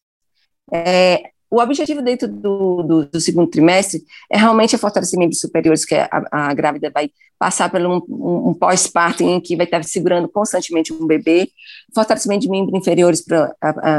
É, 0.72 1.30
o 1.50 1.60
objetivo 1.60 2.00
dentro 2.00 2.28
do, 2.28 2.82
do, 2.82 3.06
do, 3.06 3.20
segundo 3.20 3.50
trimestre 3.50 4.02
é 4.30 4.38
realmente 4.38 4.74
o 4.74 4.78
fortalecimento 4.78 5.34
superiores, 5.36 5.84
que 5.84 5.94
a, 5.94 6.08
a 6.30 6.54
grávida 6.54 6.90
vai 6.90 7.10
passar 7.38 7.70
por 7.70 7.80
um, 7.80 8.00
um, 8.08 8.48
um 8.50 8.54
pós-parto 8.54 9.22
em 9.22 9.38
que 9.38 9.56
vai 9.56 9.66
estar 9.66 9.84
segurando 9.84 10.28
constantemente 10.28 10.92
um 10.92 11.06
bebê, 11.06 11.50
fortalecimento 11.94 12.40
de 12.42 12.48
membros 12.48 12.78
inferiores 12.78 13.22
para 13.22 13.54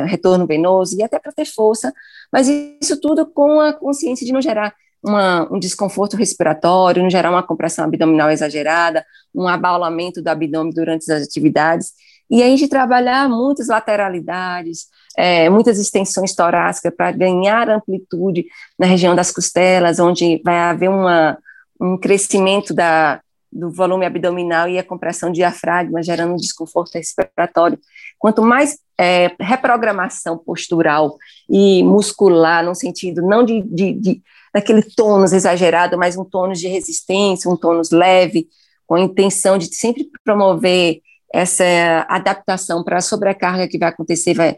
retorno 0.05 0.48
venoso 0.48 0.98
e 0.98 1.03
até 1.03 1.19
para 1.19 1.31
ter 1.31 1.45
força, 1.45 1.93
mas 2.31 2.48
isso 2.48 3.00
tudo 3.00 3.25
com 3.25 3.60
a 3.60 3.72
consciência 3.72 4.25
de 4.25 4.31
não 4.31 4.41
gerar 4.41 4.74
uma, 5.03 5.48
um 5.51 5.60
desconforto 5.60 6.15
respiratório, 6.15 7.03
não 7.03 7.10
gerar 7.10 7.29
uma 7.29 7.43
compressão 7.43 7.86
abdominal 7.86 8.31
exagerada, 8.31 9.05
um 9.36 9.48
abaulamento 9.48 10.22
do 10.22 10.27
abdômen 10.29 10.72
durante 10.74 11.12
as 11.12 11.24
atividades, 11.24 11.91
e 12.29 12.41
a 12.41 12.48
gente 12.48 12.67
trabalhar 12.67 13.29
muitas 13.29 13.67
lateralidades, 13.67 14.88
é, 15.17 15.50
muitas 15.50 15.77
extensões 15.77 16.33
torácicas 16.33 16.93
para 16.95 17.12
ganhar 17.12 17.69
amplitude 17.69 18.45
na 18.79 18.88
região 18.88 19.13
das 19.13 19.29
costelas, 19.29 20.00
onde 20.00 20.41
vai 20.43 20.57
haver 20.57 20.89
uma, 20.89 21.38
um 21.79 21.98
crescimento 21.98 22.74
da, 22.74 23.22
do 23.51 23.69
volume 23.69 24.05
abdominal 24.05 24.67
e 24.67 24.79
a 24.79 24.83
compressão 24.83 25.31
diafragma, 25.31 26.01
gerando 26.01 26.33
um 26.33 26.38
desconforto 26.38 26.95
respiratório. 26.95 27.77
Quanto 28.17 28.41
mais 28.41 28.79
é, 28.98 29.31
reprogramação 29.39 30.38
postural 30.38 31.17
e 31.50 31.83
muscular, 31.83 32.63
no 32.63 32.74
sentido 32.74 33.22
não 33.22 33.43
de, 33.43 33.62
de, 33.62 33.93
de 33.93 34.22
daquele 34.53 34.83
tônus 34.83 35.33
exagerado, 35.33 35.98
mas 35.98 36.15
um 36.15 36.24
tônus 36.24 36.60
de 36.60 36.67
resistência, 36.67 37.50
um 37.50 37.57
tônus 37.57 37.89
leve, 37.91 38.48
com 38.86 38.95
a 38.95 39.01
intenção 39.01 39.57
de 39.57 39.74
sempre 39.74 40.10
promover 40.24 41.00
essa 41.33 41.65
adaptação 42.07 42.83
para 42.83 42.98
a 42.98 43.01
sobrecarga 43.01 43.67
que 43.67 43.79
vai 43.79 43.89
acontecer, 43.89 44.36
vai, 44.36 44.55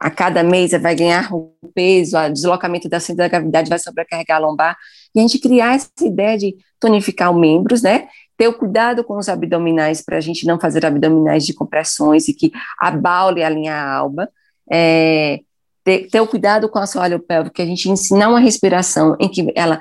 a 0.00 0.10
cada 0.10 0.42
mês 0.42 0.70
vai 0.72 0.94
ganhar 0.94 1.32
o 1.34 1.54
peso, 1.74 2.16
o 2.16 2.30
deslocamento 2.30 2.88
da 2.88 2.98
centro 2.98 3.18
da 3.18 3.28
gravidade 3.28 3.68
vai 3.68 3.78
sobrecarregar 3.78 4.38
a 4.38 4.40
lombar, 4.40 4.76
e 5.14 5.18
a 5.18 5.22
gente 5.22 5.38
criar 5.38 5.74
essa 5.74 5.90
ideia 6.00 6.38
de 6.38 6.56
tonificar 6.80 7.30
os 7.30 7.38
membros, 7.38 7.82
né, 7.82 8.08
ter 8.38 8.48
o 8.48 8.54
cuidado 8.54 9.04
com 9.04 9.18
os 9.18 9.28
abdominais 9.28 10.02
para 10.02 10.16
a 10.16 10.20
gente 10.20 10.46
não 10.46 10.58
fazer 10.58 10.84
abdominais 10.86 11.44
de 11.44 11.52
compressões 11.52 12.26
e 12.26 12.34
que 12.34 12.50
abaule 12.80 13.42
a 13.42 13.50
linha 13.50 13.76
alba, 13.76 14.28
é, 14.72 15.40
ter, 15.84 16.08
ter, 16.08 16.20
o 16.20 16.26
cuidado 16.26 16.68
com 16.68 16.78
a 16.78 16.82
assoalho 16.82 17.20
pélvico, 17.20 17.56
que 17.56 17.62
a 17.62 17.66
gente 17.66 17.88
ensinar 17.90 18.28
uma 18.28 18.40
respiração 18.40 19.16
em 19.20 19.28
que 19.28 19.52
ela 19.54 19.80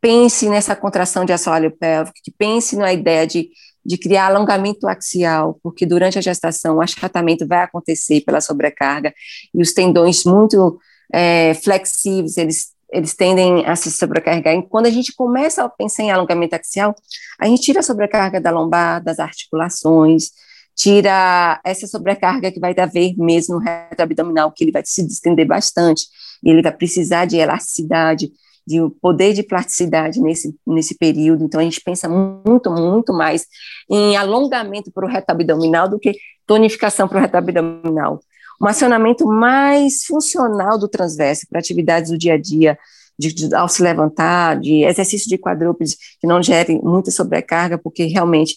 pense 0.00 0.48
nessa 0.48 0.76
contração 0.76 1.24
de 1.24 1.32
assoalho 1.32 1.70
pélvico, 1.70 2.18
que 2.22 2.30
pense 2.30 2.76
na 2.76 2.92
ideia 2.92 3.26
de 3.26 3.50
de 3.84 3.96
criar 3.96 4.26
alongamento 4.26 4.86
axial, 4.86 5.58
porque 5.62 5.86
durante 5.86 6.18
a 6.18 6.22
gestação 6.22 6.76
o 6.76 6.82
achatamento 6.82 7.46
vai 7.46 7.62
acontecer 7.62 8.20
pela 8.22 8.40
sobrecarga 8.40 9.12
e 9.54 9.60
os 9.60 9.72
tendões 9.72 10.24
muito 10.24 10.78
é, 11.12 11.54
flexíveis, 11.54 12.36
eles, 12.36 12.68
eles 12.92 13.14
tendem 13.14 13.66
a 13.66 13.74
se 13.74 13.90
sobrecarregar. 13.90 14.54
E 14.54 14.62
quando 14.62 14.86
a 14.86 14.90
gente 14.90 15.14
começa 15.14 15.64
a 15.64 15.68
pensar 15.68 16.02
em 16.02 16.10
alongamento 16.10 16.54
axial, 16.54 16.94
a 17.38 17.46
gente 17.46 17.62
tira 17.62 17.80
a 17.80 17.82
sobrecarga 17.82 18.40
da 18.40 18.50
lombar, 18.50 19.02
das 19.02 19.18
articulações, 19.18 20.30
tira 20.74 21.60
essa 21.64 21.86
sobrecarga 21.86 22.50
que 22.50 22.60
vai 22.60 22.74
haver 22.78 23.14
mesmo 23.16 23.56
no 23.56 23.60
reto 23.60 24.00
abdominal, 24.00 24.52
que 24.52 24.64
ele 24.64 24.72
vai 24.72 24.82
se 24.84 25.06
distender 25.06 25.46
bastante, 25.46 26.06
e 26.42 26.50
ele 26.50 26.62
vai 26.62 26.72
precisar 26.72 27.26
de 27.26 27.36
elasticidade, 27.36 28.30
de 28.66 28.78
poder 29.00 29.32
de 29.32 29.42
plasticidade 29.42 30.20
nesse, 30.20 30.54
nesse 30.66 30.96
período. 30.96 31.44
Então, 31.44 31.60
a 31.60 31.64
gente 31.64 31.80
pensa 31.80 32.08
muito, 32.08 32.70
muito 32.70 33.12
mais 33.12 33.46
em 33.90 34.16
alongamento 34.16 34.90
para 34.92 35.04
o 35.04 35.08
reto 35.08 35.30
abdominal 35.30 35.88
do 35.88 35.98
que 35.98 36.14
tonificação 36.46 37.08
para 37.08 37.18
o 37.18 37.20
reto 37.20 37.36
abdominal. 37.36 38.20
Um 38.60 38.66
acionamento 38.66 39.26
mais 39.26 40.04
funcional 40.04 40.78
do 40.78 40.88
transverso 40.88 41.46
para 41.48 41.58
atividades 41.58 42.10
do 42.10 42.18
dia 42.18 42.34
a 42.34 42.38
dia, 42.38 42.78
de, 43.18 43.32
de, 43.32 43.54
ao 43.54 43.68
se 43.68 43.82
levantar, 43.82 44.58
de 44.60 44.84
exercício 44.84 45.28
de 45.28 45.38
quadrúpedes 45.38 45.96
que 46.20 46.26
não 46.26 46.42
gerem 46.42 46.80
muita 46.82 47.10
sobrecarga, 47.10 47.76
porque 47.78 48.04
realmente 48.04 48.56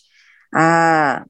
a, 0.53 1.25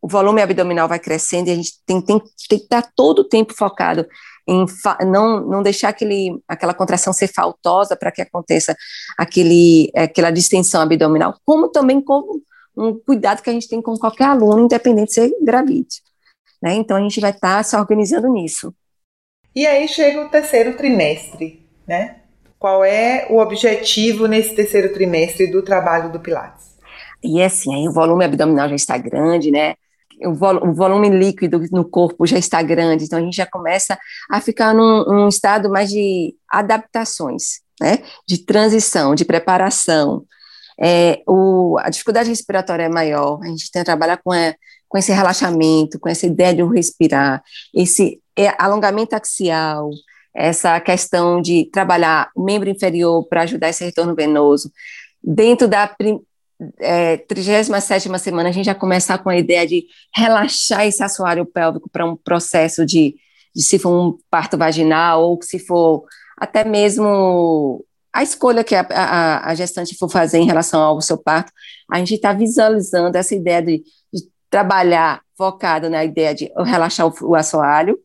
o 0.00 0.08
volume 0.08 0.42
abdominal 0.42 0.88
vai 0.88 0.98
crescendo 0.98 1.48
e 1.48 1.52
a 1.52 1.54
gente 1.56 1.72
tem, 1.84 2.00
tem, 2.00 2.18
tem 2.48 2.58
que 2.58 2.64
estar 2.64 2.90
todo 2.94 3.20
o 3.20 3.28
tempo 3.28 3.54
focado 3.54 4.06
em 4.46 4.64
não, 5.06 5.40
não 5.46 5.62
deixar 5.62 5.90
aquele, 5.90 6.40
aquela 6.48 6.72
contração 6.72 7.12
ser 7.12 7.28
faltosa 7.28 7.94
para 7.94 8.10
que 8.10 8.22
aconteça 8.22 8.74
aquele, 9.18 9.90
aquela 9.94 10.30
distensão 10.30 10.80
abdominal, 10.80 11.34
como 11.44 11.68
também 11.68 12.00
com 12.00 12.40
um 12.76 12.98
cuidado 12.98 13.42
que 13.42 13.50
a 13.50 13.52
gente 13.52 13.68
tem 13.68 13.82
com 13.82 13.94
qualquer 13.96 14.24
aluno, 14.24 14.64
independente 14.64 15.08
de 15.08 15.14
ser 15.14 15.32
gravide. 15.42 16.00
Né? 16.62 16.74
Então, 16.74 16.96
a 16.96 17.00
gente 17.00 17.20
vai 17.20 17.30
estar 17.30 17.62
se 17.64 17.76
organizando 17.76 18.28
nisso. 18.28 18.74
E 19.54 19.66
aí 19.66 19.88
chega 19.88 20.24
o 20.24 20.28
terceiro 20.28 20.76
trimestre, 20.76 21.68
né? 21.86 22.20
Qual 22.58 22.84
é 22.84 23.26
o 23.30 23.38
objetivo 23.38 24.26
nesse 24.26 24.54
terceiro 24.54 24.92
trimestre 24.92 25.46
do 25.48 25.62
trabalho 25.62 26.10
do 26.10 26.20
Pilates? 26.20 26.76
E 27.22 27.40
é 27.40 27.46
assim, 27.46 27.74
aí 27.74 27.88
o 27.88 27.92
volume 27.92 28.24
abdominal 28.24 28.68
já 28.68 28.76
está 28.76 28.96
grande, 28.96 29.50
né? 29.50 29.74
O, 30.24 30.34
volume 30.74 31.08
líquido 31.08 31.60
no 31.70 31.84
corpo 31.84 32.26
já 32.26 32.38
está 32.38 32.62
grande, 32.62 33.04
então 33.04 33.18
a 33.18 33.22
gente 33.22 33.36
já 33.36 33.46
começa 33.46 33.98
a 34.30 34.40
ficar 34.40 34.74
num, 34.74 35.04
num 35.04 35.28
estado 35.28 35.70
mais 35.70 35.90
de 35.90 36.34
adaptações, 36.50 37.60
né? 37.80 37.98
De 38.26 38.38
transição, 38.38 39.14
de 39.14 39.24
preparação. 39.24 40.24
É, 40.80 41.22
o, 41.26 41.76
a 41.80 41.90
dificuldade 41.90 42.28
respiratória 42.28 42.84
é 42.84 42.88
maior, 42.88 43.40
a 43.42 43.46
gente 43.46 43.70
tem 43.70 43.80
que 43.80 43.86
trabalhar 43.86 44.18
com, 44.22 44.32
é, 44.32 44.54
com 44.88 44.96
esse 44.96 45.12
relaxamento, 45.12 45.98
com 45.98 46.08
essa 46.08 46.26
ideia 46.26 46.54
de 46.54 46.62
respirar, 46.62 47.42
esse 47.74 48.20
é, 48.36 48.54
alongamento 48.58 49.16
axial, 49.16 49.90
essa 50.34 50.78
questão 50.80 51.42
de 51.42 51.68
trabalhar 51.72 52.30
o 52.34 52.44
membro 52.44 52.68
inferior 52.68 53.26
para 53.26 53.42
ajudar 53.42 53.70
esse 53.70 53.84
retorno 53.84 54.14
venoso. 54.14 54.70
Dentro 55.22 55.66
da 55.66 55.88
é, 56.80 57.16
37 57.18 58.18
semana, 58.18 58.48
a 58.48 58.52
gente 58.52 58.66
já 58.66 58.74
começar 58.74 59.18
com 59.18 59.28
a 59.28 59.36
ideia 59.36 59.66
de 59.66 59.86
relaxar 60.14 60.86
esse 60.86 61.02
assoalho 61.02 61.46
pélvico 61.46 61.88
para 61.88 62.04
um 62.04 62.16
processo 62.16 62.84
de, 62.84 63.14
de, 63.54 63.62
se 63.62 63.78
for 63.78 63.90
um 63.90 64.18
parto 64.30 64.58
vaginal 64.58 65.22
ou 65.22 65.42
se 65.42 65.58
for 65.58 66.04
até 66.36 66.64
mesmo 66.64 67.84
a 68.12 68.22
escolha 68.22 68.64
que 68.64 68.74
a, 68.74 68.80
a, 68.90 69.50
a 69.50 69.54
gestante 69.54 69.96
for 69.96 70.10
fazer 70.10 70.38
em 70.38 70.46
relação 70.46 70.80
ao 70.80 71.00
seu 71.00 71.18
parto, 71.18 71.52
a 71.90 71.98
gente 71.98 72.14
está 72.14 72.32
visualizando 72.32 73.16
essa 73.16 73.34
ideia 73.34 73.62
de, 73.62 73.82
de, 74.12 74.22
trabalhar 74.50 75.22
focado 75.36 75.90
na 75.90 76.04
ideia 76.04 76.34
de 76.34 76.50
relaxar 76.64 77.06
o, 77.06 77.30
o 77.30 77.34
assoalho, 77.34 77.98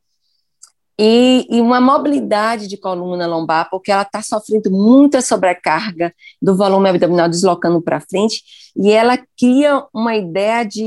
e, 1.00 1.48
e, 1.50 1.60
uma 1.60 1.82
mobilidade 1.82 2.68
de 2.68 2.78
coluna 2.78 3.26
lombar, 3.26 3.68
porque 3.70 3.92
ela 3.92 4.04
está 4.04 4.22
sofrendo 4.22 4.70
muita 4.70 5.22
sobrecarga 5.22 6.14
do 6.42 6.56
volume 6.56 6.90
abdominal 6.90 7.28
deslocando 7.28 7.82
para 7.82 8.00
frente, 8.00 8.44
e 8.76 8.92
ela 8.92 9.18
cria 9.38 9.84
uma 9.94 10.16
ideia 10.16 10.64
de, 10.64 10.86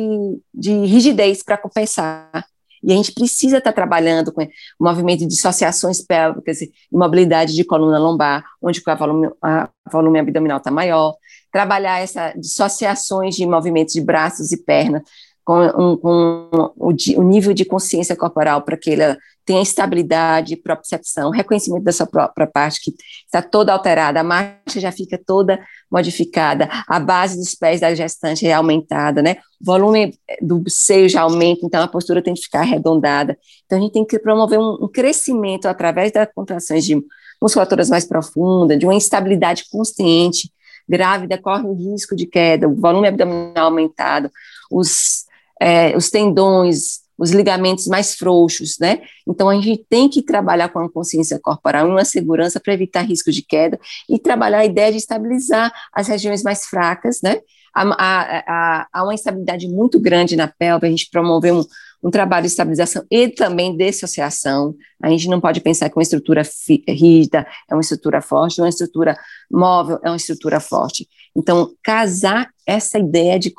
de 0.55 0.73
rigidez 0.87 1.43
para 1.43 1.59
compensar. 1.59 2.47
E 2.83 2.93
a 2.93 2.97
gente 2.97 3.13
precisa 3.13 3.59
estar 3.59 3.73
tá 3.73 3.75
trabalhando 3.75 4.33
com 4.33 4.45
o 4.45 4.49
movimento 4.79 5.21
de 5.21 5.27
dissociações 5.27 6.01
pélvicas 6.01 6.63
e 6.63 6.71
mobilidade 6.93 7.55
de 7.55 7.65
coluna 7.65 7.99
lombar, 7.99 8.45
onde 8.63 8.81
o 8.81 8.97
volume, 8.97 9.31
a 9.43 9.69
volume 9.91 10.21
abdominal 10.21 10.59
está 10.59 10.71
maior, 10.71 11.17
trabalhar 11.51 12.01
essas 12.01 12.35
dissociações 12.35 13.35
de 13.35 13.45
movimentos 13.45 13.95
de 13.95 14.01
braços 14.01 14.53
e 14.53 14.63
pernas, 14.63 15.03
com, 15.47 15.61
um, 15.61 15.97
com 15.97 16.73
o, 16.77 16.91
o, 16.91 17.23
nível 17.23 17.55
de 17.55 17.65
consciência 17.65 18.17
corporal 18.17 18.63
para 18.63 18.77
que 18.77 18.91
ela 18.91 19.17
tenha 19.45 19.63
estabilidade, 19.63 20.57
propriocepção, 20.57 21.31
reconhecimento 21.31 21.85
da 21.85 21.93
sua 21.93 22.05
própria 22.05 22.49
parte, 22.49 22.81
que 22.81 22.97
está 23.25 23.41
toda 23.41 23.73
alterada, 23.73 24.19
a 24.19 24.25
marcha 24.25 24.81
já 24.81 24.91
fica 24.91 25.17
toda 25.25 25.61
modificada, 25.89 26.69
a 26.89 26.99
base 26.99 27.37
dos 27.37 27.55
pés 27.55 27.81
da 27.81 27.95
gestante 27.95 28.45
é 28.45 28.53
aumentada, 28.55 29.23
né? 29.23 29.37
O 29.61 29.65
volume 29.67 30.19
do 30.43 30.69
seio 30.69 31.09
já 31.09 31.21
aumenta, 31.21 31.61
então 31.65 31.81
a 31.81 31.87
postura 31.87 32.21
tem 32.21 32.35
que 32.35 32.43
ficar 32.43 32.63
arredondada. 32.63 33.39
Então 33.65 33.79
a 33.79 33.81
gente 33.81 33.93
tem 33.93 34.05
que 34.05 34.19
promover 34.19 34.59
um, 34.59 34.79
um 34.83 34.89
crescimento 34.89 35.67
através 35.67 36.11
das 36.11 36.29
contrações 36.35 36.85
de 36.85 37.01
musculaturas 37.41 37.89
mais 37.89 38.05
profundas, 38.05 38.77
de 38.77 38.85
uma 38.85 38.95
instabilidade 38.95 39.65
consciente. 39.71 40.51
Grávida 40.89 41.39
corre 41.39 41.69
o 41.69 41.73
risco 41.73 42.17
de 42.17 42.27
queda, 42.27 42.69
o 42.69 42.75
volume 42.75 43.07
abdominal 43.07 43.67
aumentado, 43.67 44.29
os 44.69 45.26
é, 45.61 45.97
os 45.97 46.11
tendões, 46.11 47.01
os 47.19 47.31
ligamentos 47.31 47.87
mais 47.87 48.15
frouxos, 48.15 48.77
né? 48.79 49.01
Então 49.27 49.49
a 49.49 49.55
gente 49.55 49.85
tem 49.89 50.09
que 50.09 50.23
trabalhar 50.23 50.69
com 50.69 50.81
a 50.81 50.91
consciência 50.91 51.39
corporal, 51.41 51.89
uma 51.89 52.05
segurança 52.05 52.61
para 52.61 52.75
evitar 52.75 53.03
risco 53.03 53.33
de 53.33 53.43
queda 53.43 53.79
e 54.09 54.19
trabalhar 54.19 54.59
a 54.59 54.67
ideia 54.67 54.91
de 54.91 54.99
estabilizar 54.99 55.73
as 55.93 56.09
regiões 56.09 56.43
mais 56.43 56.67
fracas, 56.67 57.21
né? 57.23 57.41
Há, 57.75 58.87
há 58.91 59.03
uma 59.03 59.13
instabilidade 59.13 59.69
muito 59.69 60.01
grande 60.01 60.35
na 60.35 60.49
pelve, 60.49 60.87
a 60.87 60.91
gente 60.91 61.11
promover 61.11 61.53
um, 61.53 61.63
um 62.03 62.11
trabalho 62.11 62.47
de 62.47 62.53
estabilização 62.53 63.05
e 63.11 63.29
também 63.29 63.77
dissociação. 63.77 64.75
A 65.03 65.11
gente 65.11 65.29
não 65.29 65.41
pode 65.41 65.61
pensar 65.61 65.91
que 65.91 65.97
uma 65.97 66.03
estrutura 66.03 66.43
rígida 66.89 67.47
é 67.71 67.75
uma 67.75 67.83
estrutura 67.83 68.23
forte, 68.23 68.63
uma 68.63 68.69
estrutura 68.69 69.15
móvel 69.51 69.99
é 70.03 70.09
uma 70.09 70.17
estrutura 70.17 70.59
forte. 70.59 71.07
Então, 71.37 71.71
casar 71.83 72.49
essa 72.67 72.99
ideia 72.99 73.39
de, 73.39 73.53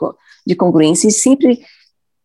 de 0.47 0.55
congruência 0.55 1.07
e 1.07 1.11
sempre 1.11 1.59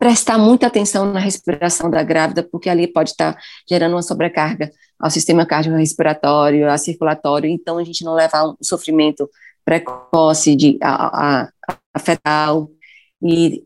prestar 0.03 0.37
muita 0.37 0.67
atenção 0.67 1.13
na 1.13 1.21
respiração 1.21 1.89
da 1.89 2.03
grávida, 2.03 2.43
porque 2.43 2.69
ali 2.69 2.89
pode 2.89 3.11
estar 3.11 3.39
gerando 3.71 3.93
uma 3.95 4.03
sobrecarga 4.03 4.73
ao 4.99 5.09
sistema 5.09 5.47
cardiorrespiratório, 5.47 6.69
ao 6.69 6.77
circulatório, 6.77 7.49
então 7.49 7.79
a 7.79 7.85
gente 7.85 8.05
não 8.05 8.13
leva 8.13 8.39
a 8.39 8.51
um 8.51 8.57
sofrimento 8.61 9.31
precoce 9.65 10.57
de 10.57 10.77
a, 10.83 11.45
a, 11.45 11.77
a 11.95 11.99
fetal, 12.01 12.69
e 13.23 13.63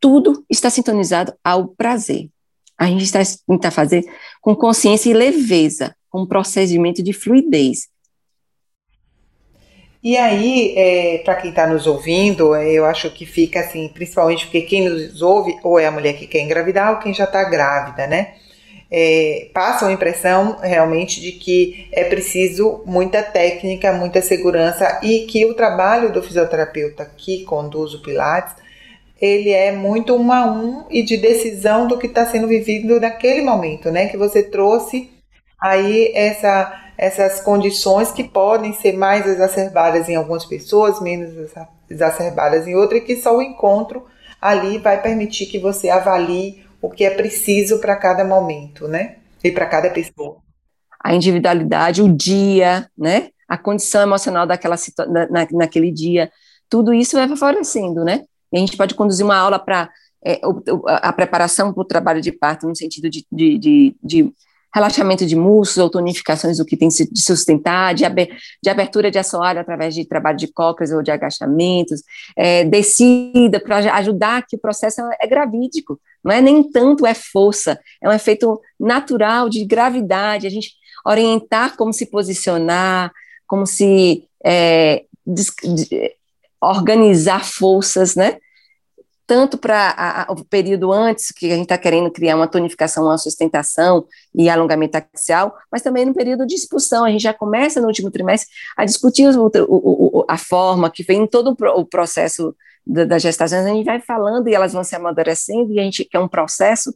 tudo 0.00 0.44
está 0.50 0.68
sintonizado 0.70 1.32
ao 1.44 1.68
prazer. 1.68 2.30
A 2.76 2.86
gente 2.86 3.04
está 3.04 3.20
tentar 3.46 3.70
fazer 3.70 4.04
com 4.40 4.56
consciência 4.56 5.08
e 5.08 5.14
leveza, 5.14 5.94
com 6.10 6.22
um 6.22 6.26
procedimento 6.26 7.00
de 7.00 7.12
fluidez. 7.12 7.86
E 10.06 10.16
aí, 10.16 10.72
é, 10.76 11.18
para 11.24 11.34
quem 11.34 11.50
está 11.50 11.66
nos 11.66 11.84
ouvindo, 11.84 12.54
é, 12.54 12.70
eu 12.70 12.84
acho 12.84 13.10
que 13.10 13.26
fica 13.26 13.58
assim, 13.58 13.88
principalmente 13.88 14.44
porque 14.46 14.60
quem 14.60 14.88
nos 14.88 15.20
ouve 15.20 15.58
ou 15.64 15.80
é 15.80 15.86
a 15.86 15.90
mulher 15.90 16.12
que 16.12 16.28
quer 16.28 16.42
engravidar 16.42 16.92
ou 16.92 16.98
quem 17.00 17.12
já 17.12 17.24
está 17.24 17.42
grávida, 17.42 18.06
né? 18.06 18.34
É, 18.88 19.48
passa 19.52 19.88
a 19.88 19.90
impressão 19.90 20.58
realmente 20.62 21.20
de 21.20 21.32
que 21.32 21.88
é 21.90 22.04
preciso 22.04 22.84
muita 22.86 23.20
técnica, 23.20 23.92
muita 23.92 24.22
segurança 24.22 25.00
e 25.02 25.26
que 25.26 25.44
o 25.44 25.54
trabalho 25.54 26.12
do 26.12 26.22
fisioterapeuta 26.22 27.10
que 27.16 27.42
conduz 27.42 27.92
o 27.92 28.00
Pilates 28.00 28.54
ele 29.20 29.50
é 29.50 29.72
muito 29.72 30.14
um 30.14 30.30
a 30.30 30.44
um 30.46 30.84
e 30.88 31.02
de 31.02 31.16
decisão 31.16 31.88
do 31.88 31.98
que 31.98 32.06
está 32.06 32.24
sendo 32.24 32.46
vivido 32.46 33.00
naquele 33.00 33.42
momento, 33.42 33.90
né? 33.90 34.06
Que 34.06 34.16
você 34.16 34.44
trouxe 34.44 35.10
aí 35.60 36.12
essa 36.14 36.85
essas 36.96 37.40
condições 37.40 38.10
que 38.10 38.24
podem 38.24 38.72
ser 38.72 38.96
mais 38.96 39.26
exacerbadas 39.26 40.08
em 40.08 40.14
algumas 40.16 40.44
pessoas, 40.44 41.00
menos 41.00 41.32
exacerbadas 41.90 42.66
em 42.66 42.74
outras, 42.74 43.02
e 43.02 43.04
que 43.04 43.16
só 43.16 43.36
o 43.36 43.42
encontro 43.42 44.06
ali 44.40 44.78
vai 44.78 45.00
permitir 45.00 45.46
que 45.46 45.58
você 45.58 45.88
avalie 45.88 46.64
o 46.80 46.90
que 46.90 47.04
é 47.04 47.10
preciso 47.10 47.78
para 47.80 47.96
cada 47.96 48.24
momento, 48.24 48.86
né? 48.88 49.16
E 49.42 49.50
para 49.50 49.66
cada 49.66 49.90
pessoa. 49.90 50.38
A 51.02 51.14
individualidade, 51.14 52.02
o 52.02 52.12
dia, 52.12 52.88
né? 52.96 53.28
A 53.48 53.56
condição 53.56 54.02
emocional 54.02 54.46
daquela 54.46 54.76
na, 55.08 55.46
naquele 55.52 55.90
dia, 55.90 56.30
tudo 56.68 56.92
isso 56.92 57.16
vai 57.16 57.28
favorecendo, 57.28 58.04
né? 58.04 58.24
E 58.52 58.56
a 58.56 58.60
gente 58.60 58.76
pode 58.76 58.94
conduzir 58.94 59.24
uma 59.24 59.36
aula 59.36 59.58
para 59.58 59.90
é, 60.24 60.40
a 60.86 61.12
preparação 61.12 61.72
para 61.72 61.82
o 61.82 61.86
trabalho 61.86 62.20
de 62.20 62.32
parto 62.32 62.66
no 62.66 62.74
sentido 62.74 63.08
de, 63.08 63.24
de, 63.30 63.58
de, 63.58 63.96
de 64.02 64.32
relaxamento 64.74 65.24
de 65.24 65.34
músculos 65.34 65.78
ou 65.78 65.90
tonificações 65.90 66.58
do 66.58 66.64
que 66.64 66.76
tem 66.76 66.88
de 66.88 67.22
sustentar, 67.22 67.94
de, 67.94 68.04
abertura 68.04 69.10
de 69.10 69.18
assoalho 69.18 69.60
através 69.60 69.94
de 69.94 70.04
trabalho 70.04 70.36
de 70.36 70.48
cócoras 70.48 70.92
ou 70.92 71.02
de 71.02 71.10
agachamentos, 71.10 72.02
é, 72.36 72.64
descida 72.64 73.58
para 73.58 73.78
ajudar 73.96 74.46
que 74.46 74.56
o 74.56 74.60
processo 74.60 75.00
é 75.20 75.26
gravídico, 75.26 75.98
não 76.22 76.32
é 76.32 76.40
nem 76.40 76.62
tanto 76.62 77.06
é 77.06 77.14
força, 77.14 77.78
é 78.02 78.08
um 78.08 78.12
efeito 78.12 78.60
natural 78.78 79.48
de 79.48 79.64
gravidade, 79.64 80.46
a 80.46 80.50
gente 80.50 80.72
orientar 81.04 81.76
como 81.76 81.92
se 81.92 82.06
posicionar, 82.06 83.12
como 83.46 83.66
se 83.66 84.24
é, 84.44 85.04
organizar 86.60 87.44
forças, 87.44 88.14
né? 88.14 88.38
Tanto 89.26 89.58
para 89.58 90.26
o 90.30 90.44
período 90.44 90.92
antes, 90.92 91.32
que 91.32 91.46
a 91.46 91.54
gente 91.54 91.64
está 91.64 91.76
querendo 91.76 92.10
criar 92.10 92.36
uma 92.36 92.46
tonificação, 92.46 93.04
uma 93.04 93.18
sustentação 93.18 94.06
e 94.34 94.48
alongamento 94.48 94.96
axial, 94.96 95.54
mas 95.70 95.82
também 95.82 96.04
no 96.04 96.14
período 96.14 96.46
de 96.46 96.54
expulsão. 96.54 97.04
A 97.04 97.10
gente 97.10 97.22
já 97.22 97.34
começa 97.34 97.80
no 97.80 97.88
último 97.88 98.10
trimestre 98.10 98.48
a 98.76 98.84
discutir 98.84 99.28
o, 99.28 99.46
o, 99.46 100.20
o, 100.20 100.24
a 100.28 100.38
forma 100.38 100.90
que 100.90 101.02
vem 101.02 101.26
todo 101.26 101.56
o 101.60 101.84
processo 101.84 102.54
da, 102.86 103.04
da 103.04 103.18
gestação, 103.18 103.58
a 103.58 103.68
gente 103.68 103.84
vai 103.84 104.00
falando 104.00 104.48
e 104.48 104.54
elas 104.54 104.72
vão 104.72 104.84
se 104.84 104.94
amadurecendo, 104.94 105.72
e 105.72 105.80
a 105.80 105.82
gente 105.82 106.04
quer 106.04 106.20
um 106.20 106.28
processo, 106.28 106.94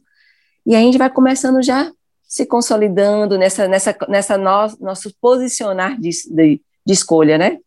e 0.65 0.73
a 0.73 0.79
gente 0.79 0.97
vai 0.97 1.09
começando 1.09 1.61
já 1.61 1.91
se 2.23 2.45
consolidando 2.45 3.37
nessa, 3.37 3.67
nessa, 3.67 3.93
nessa 4.07 4.37
no, 4.37 4.67
nosso 4.79 5.13
posicionar 5.19 5.99
de, 5.99 6.11
de, 6.29 6.61
de 6.85 6.93
escolha, 6.93 7.37
né? 7.37 7.57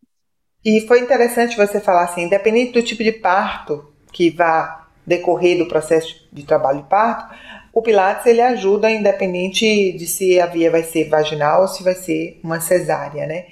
E 0.65 0.81
foi 0.87 1.01
interessante 1.01 1.55
você 1.55 1.79
falar 1.79 2.05
assim, 2.05 2.23
independente 2.23 2.73
do 2.73 2.81
tipo 2.81 3.03
de 3.03 3.11
parto, 3.11 3.93
que 4.15 4.29
vá 4.29 4.87
decorrer 5.05 5.57
do 5.57 5.67
processo 5.67 6.25
de 6.31 6.43
trabalho 6.43 6.83
de 6.83 6.89
parto, 6.89 7.35
o 7.73 7.81
Pilates 7.81 8.25
ele 8.25 8.39
ajuda 8.39 8.89
independente 8.89 9.91
de 9.91 10.07
se 10.07 10.39
a 10.39 10.45
via 10.45 10.71
vai 10.71 10.83
ser 10.83 11.09
vaginal 11.09 11.63
ou 11.63 11.67
se 11.67 11.83
vai 11.83 11.93
ser 11.93 12.39
uma 12.41 12.61
cesárea, 12.61 13.27
né? 13.27 13.45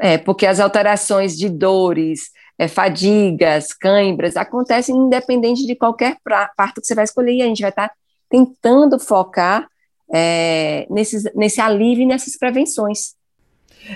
É, 0.00 0.16
porque 0.16 0.46
as 0.46 0.60
alterações 0.60 1.36
de 1.36 1.48
dores, 1.48 2.30
é, 2.56 2.68
fadigas, 2.68 3.74
cãibras, 3.74 4.36
acontecem 4.36 4.94
independente 4.94 5.66
de 5.66 5.74
qualquer 5.74 6.16
parto 6.56 6.80
que 6.80 6.86
você 6.86 6.94
vai 6.94 7.04
escolher, 7.04 7.32
e 7.32 7.42
a 7.42 7.46
gente 7.46 7.60
vai 7.62 7.70
estar 7.70 7.88
tá 7.88 7.94
tentando 8.30 9.00
focar 9.00 9.66
é, 10.14 10.86
nesses, 10.88 11.24
nesse 11.34 11.60
alívio 11.60 12.04
e 12.04 12.06
nessas 12.06 12.38
prevenções. 12.38 13.17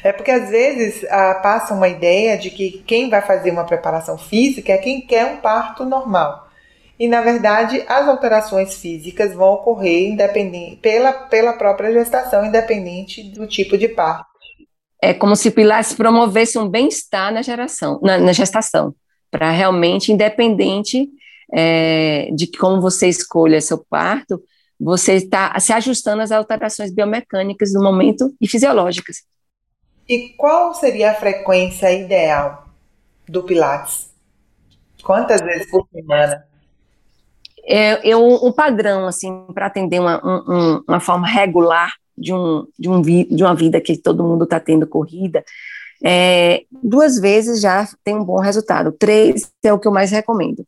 É 0.03 0.13
porque 0.13 0.31
às 0.31 0.49
vezes 0.49 1.05
ah, 1.11 1.35
passa 1.43 1.75
uma 1.75 1.89
ideia 1.89 2.39
de 2.39 2.51
que 2.51 2.83
quem 2.87 3.11
vai 3.11 3.21
fazer 3.21 3.51
uma 3.51 3.65
preparação 3.65 4.17
física 4.17 4.73
é 4.73 4.79
quem 4.79 5.01
quer 5.01 5.27
um 5.27 5.37
parto 5.39 5.85
normal. 5.85 6.49
E 6.99 7.09
na 7.09 7.21
verdade, 7.21 7.83
as 7.89 8.07
alterações 8.09 8.77
físicas 8.77 9.35
vão 9.35 9.55
ocorrer 9.55 10.09
independente, 10.09 10.77
pela, 10.77 11.13
pela 11.13 11.55
própria 11.55 11.93
gestação, 11.93 12.45
independente 12.45 13.23
do 13.23 13.47
tipo 13.47 13.77
de 13.77 13.89
parto. 13.89 14.33
É 15.01 15.13
como 15.13 15.35
se 15.35 15.51
Pilates 15.51 15.95
promovesse 15.95 16.57
um 16.59 16.69
bem-estar 16.69 17.33
na 17.33 17.43
geração, 17.43 17.99
na, 18.03 18.19
na 18.19 18.33
gestação, 18.33 18.95
para 19.31 19.51
realmente, 19.51 20.13
independente 20.13 21.09
é, 21.53 22.31
de 22.33 22.47
como 22.47 22.81
você 22.81 23.09
escolha 23.09 23.61
seu 23.61 23.85
parto, 23.91 24.41
você 24.79 25.15
está 25.15 25.59
se 25.61 25.73
ajustando 25.73 26.23
às 26.23 26.31
alterações 26.31 26.93
biomecânicas 26.93 27.73
do 27.73 27.83
momento 27.83 28.33
e 28.41 28.49
fisiológicas. 28.49 29.19
E 30.09 30.31
qual 30.31 30.75
seria 30.75 31.13
a 31.13 31.15
frequência 31.15 31.93
ideal 31.93 32.67
do 33.29 33.43
Pilates? 33.43 34.11
Quantas 35.03 35.41
vezes 35.41 35.71
por 35.71 35.87
semana? 35.93 36.45
É, 37.65 38.01
eu, 38.07 38.25
um 38.25 38.53
padrão, 38.53 39.07
assim, 39.07 39.47
para 39.55 39.67
atender 39.67 40.01
uma, 40.01 40.21
um, 40.25 40.85
uma 40.87 41.01
forma 41.01 41.27
regular 41.27 41.93
de, 42.19 42.33
um, 42.33 42.67
de, 42.79 42.89
um 42.89 43.01
de 43.01 43.43
uma 43.43 43.55
vida 43.55 43.81
que 43.81 43.97
todo 43.97 44.25
mundo 44.25 44.45
está 44.45 44.59
tendo 44.59 44.87
corrida, 44.87 45.45
é, 46.05 46.65
duas 46.83 47.19
vezes 47.19 47.61
já 47.61 47.89
tem 48.03 48.17
um 48.17 48.25
bom 48.25 48.41
resultado, 48.41 48.91
três 48.91 49.51
é 49.63 49.73
o 49.73 49.79
que 49.79 49.87
eu 49.87 49.93
mais 49.93 50.11
recomendo. 50.11 50.67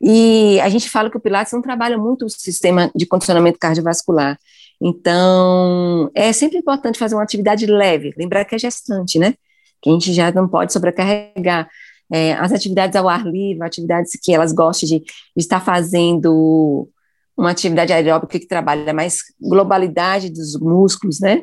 E 0.00 0.60
a 0.60 0.68
gente 0.68 0.90
fala 0.90 1.08
que 1.08 1.16
o 1.16 1.20
Pilates 1.20 1.52
não 1.52 1.62
trabalha 1.62 1.96
muito 1.96 2.26
o 2.26 2.30
sistema 2.30 2.90
de 2.94 3.06
condicionamento 3.06 3.58
cardiovascular. 3.58 4.38
Então, 4.80 6.10
é 6.14 6.32
sempre 6.32 6.58
importante 6.58 6.98
fazer 6.98 7.14
uma 7.14 7.22
atividade 7.22 7.66
leve, 7.66 8.12
lembrar 8.16 8.44
que 8.44 8.54
é 8.54 8.58
gestante, 8.58 9.18
né? 9.18 9.34
Que 9.80 9.90
a 9.90 9.92
gente 9.92 10.12
já 10.12 10.30
não 10.30 10.48
pode 10.48 10.72
sobrecarregar. 10.72 11.68
É, 12.12 12.34
as 12.34 12.52
atividades 12.52 12.94
ao 12.94 13.08
ar 13.08 13.26
livre, 13.26 13.64
atividades 13.64 14.12
que 14.22 14.32
elas 14.32 14.52
gostem 14.52 14.88
de, 14.88 14.98
de 15.00 15.06
estar 15.36 15.60
fazendo 15.60 16.88
uma 17.36 17.50
atividade 17.50 17.92
aeróbica 17.92 18.38
que 18.38 18.46
trabalha 18.46 18.94
mais 18.94 19.18
globalidade 19.40 20.30
dos 20.30 20.58
músculos, 20.58 21.20
né? 21.20 21.42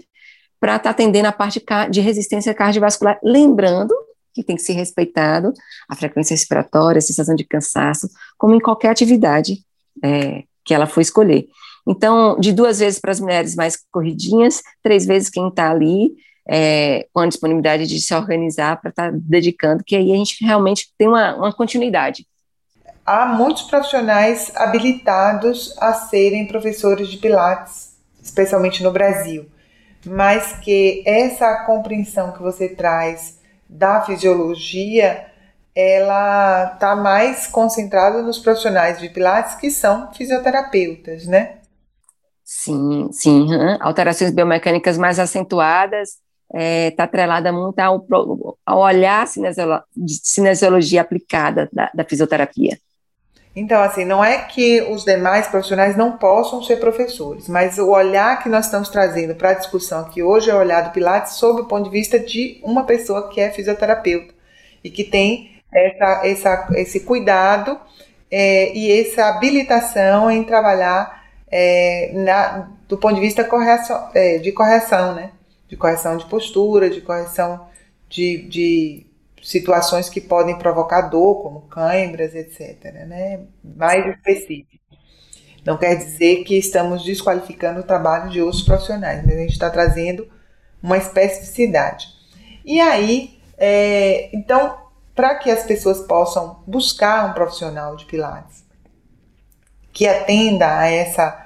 Para 0.59 0.77
estar 0.77 0.83
tá 0.83 0.89
atendendo 0.91 1.27
a 1.27 1.31
parte 1.31 1.61
de 1.91 2.01
resistência 2.01 2.53
cardiovascular. 2.53 3.19
Lembrando 3.23 3.93
que 4.33 4.43
tem 4.43 4.55
que 4.55 4.61
ser 4.61 4.73
respeitado 4.73 5.53
a 5.87 5.95
frequência 5.95 6.33
respiratória, 6.33 6.97
a 6.97 7.01
sensação 7.01 7.35
de 7.35 7.43
cansaço, 7.43 8.09
como 8.37 8.55
em 8.55 8.59
qualquer 8.59 8.89
atividade 8.89 9.63
é, 10.03 10.43
que 10.65 10.73
ela 10.73 10.87
for 10.87 11.01
escolher. 11.01 11.47
Então, 11.87 12.39
de 12.39 12.53
duas 12.53 12.79
vezes 12.79 12.99
para 12.99 13.11
as 13.11 13.19
mulheres 13.19 13.55
mais 13.55 13.77
corridinhas, 13.91 14.61
três 14.81 15.05
vezes 15.05 15.29
quem 15.29 15.49
está 15.49 15.69
ali 15.69 16.13
é, 16.47 17.07
com 17.13 17.21
a 17.21 17.27
disponibilidade 17.27 17.87
de 17.87 18.01
se 18.01 18.13
organizar 18.13 18.79
para 18.79 18.89
estar 18.89 19.11
tá 19.11 19.17
dedicando, 19.21 19.83
que 19.83 19.95
aí 19.95 20.11
a 20.11 20.15
gente 20.15 20.43
realmente 20.43 20.89
tem 20.97 21.07
uma, 21.07 21.35
uma 21.35 21.53
continuidade. 21.53 22.27
Há 23.05 23.25
muitos 23.25 23.63
profissionais 23.63 24.51
habilitados 24.55 25.75
a 25.79 25.93
serem 25.93 26.47
professores 26.47 27.09
de 27.09 27.17
Pilates, 27.17 27.97
especialmente 28.21 28.81
no 28.81 28.91
Brasil, 28.91 29.45
mas 30.05 30.53
que 30.59 31.03
essa 31.05 31.65
compreensão 31.65 32.31
que 32.31 32.41
você 32.41 32.69
traz 32.69 33.39
da 33.67 34.01
fisiologia, 34.01 35.25
ela 35.75 36.73
está 36.73 36.95
mais 36.95 37.47
concentrada 37.47 38.21
nos 38.21 38.37
profissionais 38.37 38.99
de 38.99 39.09
Pilates 39.09 39.55
que 39.55 39.69
são 39.71 40.13
fisioterapeutas, 40.13 41.25
né? 41.25 41.55
Sim, 42.55 43.09
sim. 43.11 43.47
Alterações 43.81 44.31
biomecânicas 44.31 44.97
mais 44.97 45.19
acentuadas 45.19 46.09
está 46.53 46.61
é, 46.61 46.91
tá 46.91 47.03
atrelada 47.05 47.51
muito 47.51 47.79
ao, 47.79 48.05
ao 48.63 48.79
olhar 48.79 49.25
de 49.25 50.13
cinesiologia 50.23 51.01
aplicada 51.01 51.67
da, 51.73 51.89
da 51.93 52.05
fisioterapia. 52.05 52.77
Então, 53.55 53.81
assim, 53.81 54.05
não 54.05 54.23
é 54.23 54.37
que 54.37 54.81
os 54.83 55.03
demais 55.03 55.47
profissionais 55.47 55.97
não 55.97 56.17
possam 56.17 56.61
ser 56.63 56.77
professores, 56.77 57.49
mas 57.49 57.77
o 57.77 57.89
olhar 57.89 58.41
que 58.41 58.49
nós 58.49 58.65
estamos 58.65 58.89
trazendo 58.89 59.35
para 59.35 59.49
a 59.49 59.53
discussão 59.53 60.01
aqui 60.01 60.23
hoje 60.23 60.49
é 60.49 60.53
o 60.53 60.59
olhar 60.59 60.81
do 60.81 60.91
Pilates 60.91 61.33
sob 61.33 61.61
o 61.61 61.65
ponto 61.65 61.85
de 61.85 61.89
vista 61.89 62.19
de 62.19 62.59
uma 62.63 62.83
pessoa 62.83 63.29
que 63.29 63.41
é 63.41 63.49
fisioterapeuta 63.49 64.33
e 64.83 64.89
que 64.89 65.03
tem 65.03 65.59
essa, 65.73 66.21
essa, 66.25 66.67
esse 66.75 66.99
cuidado 67.01 67.79
é, 68.31 68.75
e 68.75 68.91
essa 69.01 69.25
habilitação 69.25 70.31
em 70.31 70.43
trabalhar 70.43 71.22
é, 71.55 72.09
na, 72.15 72.67
do 72.89 72.97
ponto 72.97 73.13
de 73.13 73.21
vista 73.21 73.43
correção, 73.43 74.09
é, 74.15 74.39
de 74.39 74.51
correção, 74.51 75.13
né? 75.13 75.29
De 75.69 75.77
correção 75.77 76.17
de 76.17 76.25
postura, 76.25 76.89
de 76.89 76.99
correção 76.99 77.67
de, 78.09 78.41
de 78.49 79.05
situações 79.39 80.09
que 80.09 80.19
podem 80.19 80.57
provocar 80.57 81.01
dor, 81.01 81.43
como 81.43 81.61
cãibras, 81.67 82.33
etc. 82.33 82.91
Né? 83.05 83.41
Mais 83.63 84.03
específico. 84.15 84.83
Não 85.63 85.77
quer 85.77 85.95
dizer 85.95 86.43
que 86.43 86.57
estamos 86.57 87.03
desqualificando 87.03 87.81
o 87.81 87.83
trabalho 87.83 88.31
de 88.31 88.41
outros 88.41 88.63
profissionais, 88.63 89.23
mas 89.23 89.35
a 89.35 89.41
gente 89.41 89.51
está 89.51 89.69
trazendo 89.69 90.27
uma 90.81 90.97
especificidade. 90.97 92.07
E 92.65 92.81
aí, 92.81 93.39
é, 93.59 94.35
então, 94.35 94.75
para 95.13 95.35
que 95.35 95.51
as 95.51 95.63
pessoas 95.63 96.01
possam 96.01 96.63
buscar 96.65 97.29
um 97.29 97.33
profissional 97.33 97.95
de 97.95 98.05
Pilates 98.05 98.63
que 99.93 100.07
atenda 100.07 100.79
a 100.79 100.87
essa 100.87 101.42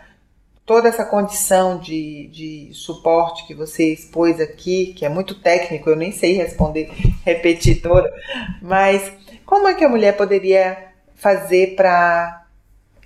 toda 0.67 0.89
essa 0.89 1.05
condição 1.05 1.79
de, 1.79 2.27
de 2.27 2.73
suporte 2.73 3.47
que 3.47 3.55
você 3.55 3.93
expôs 3.93 4.41
aqui, 4.41 4.93
que 4.93 5.05
é 5.05 5.09
muito 5.09 5.33
técnico, 5.33 5.89
eu 5.89 5.95
nem 5.95 6.11
sei 6.11 6.33
responder, 6.33 6.91
repetir 7.25 7.81
toda, 7.81 8.13
mas 8.61 9.09
como 9.45 9.69
é 9.69 9.73
que 9.73 9.85
a 9.85 9.89
mulher 9.89 10.17
poderia 10.17 10.89
fazer 11.15 11.75
para 11.77 12.45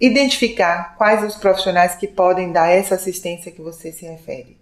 identificar 0.01 0.95
quais 0.97 1.23
os 1.23 1.35
profissionais 1.35 1.93
que 1.93 2.07
podem 2.07 2.51
dar 2.51 2.67
essa 2.67 2.95
assistência 2.95 3.51
que 3.51 3.61
você 3.61 3.91
se 3.91 4.07
refere? 4.07 4.59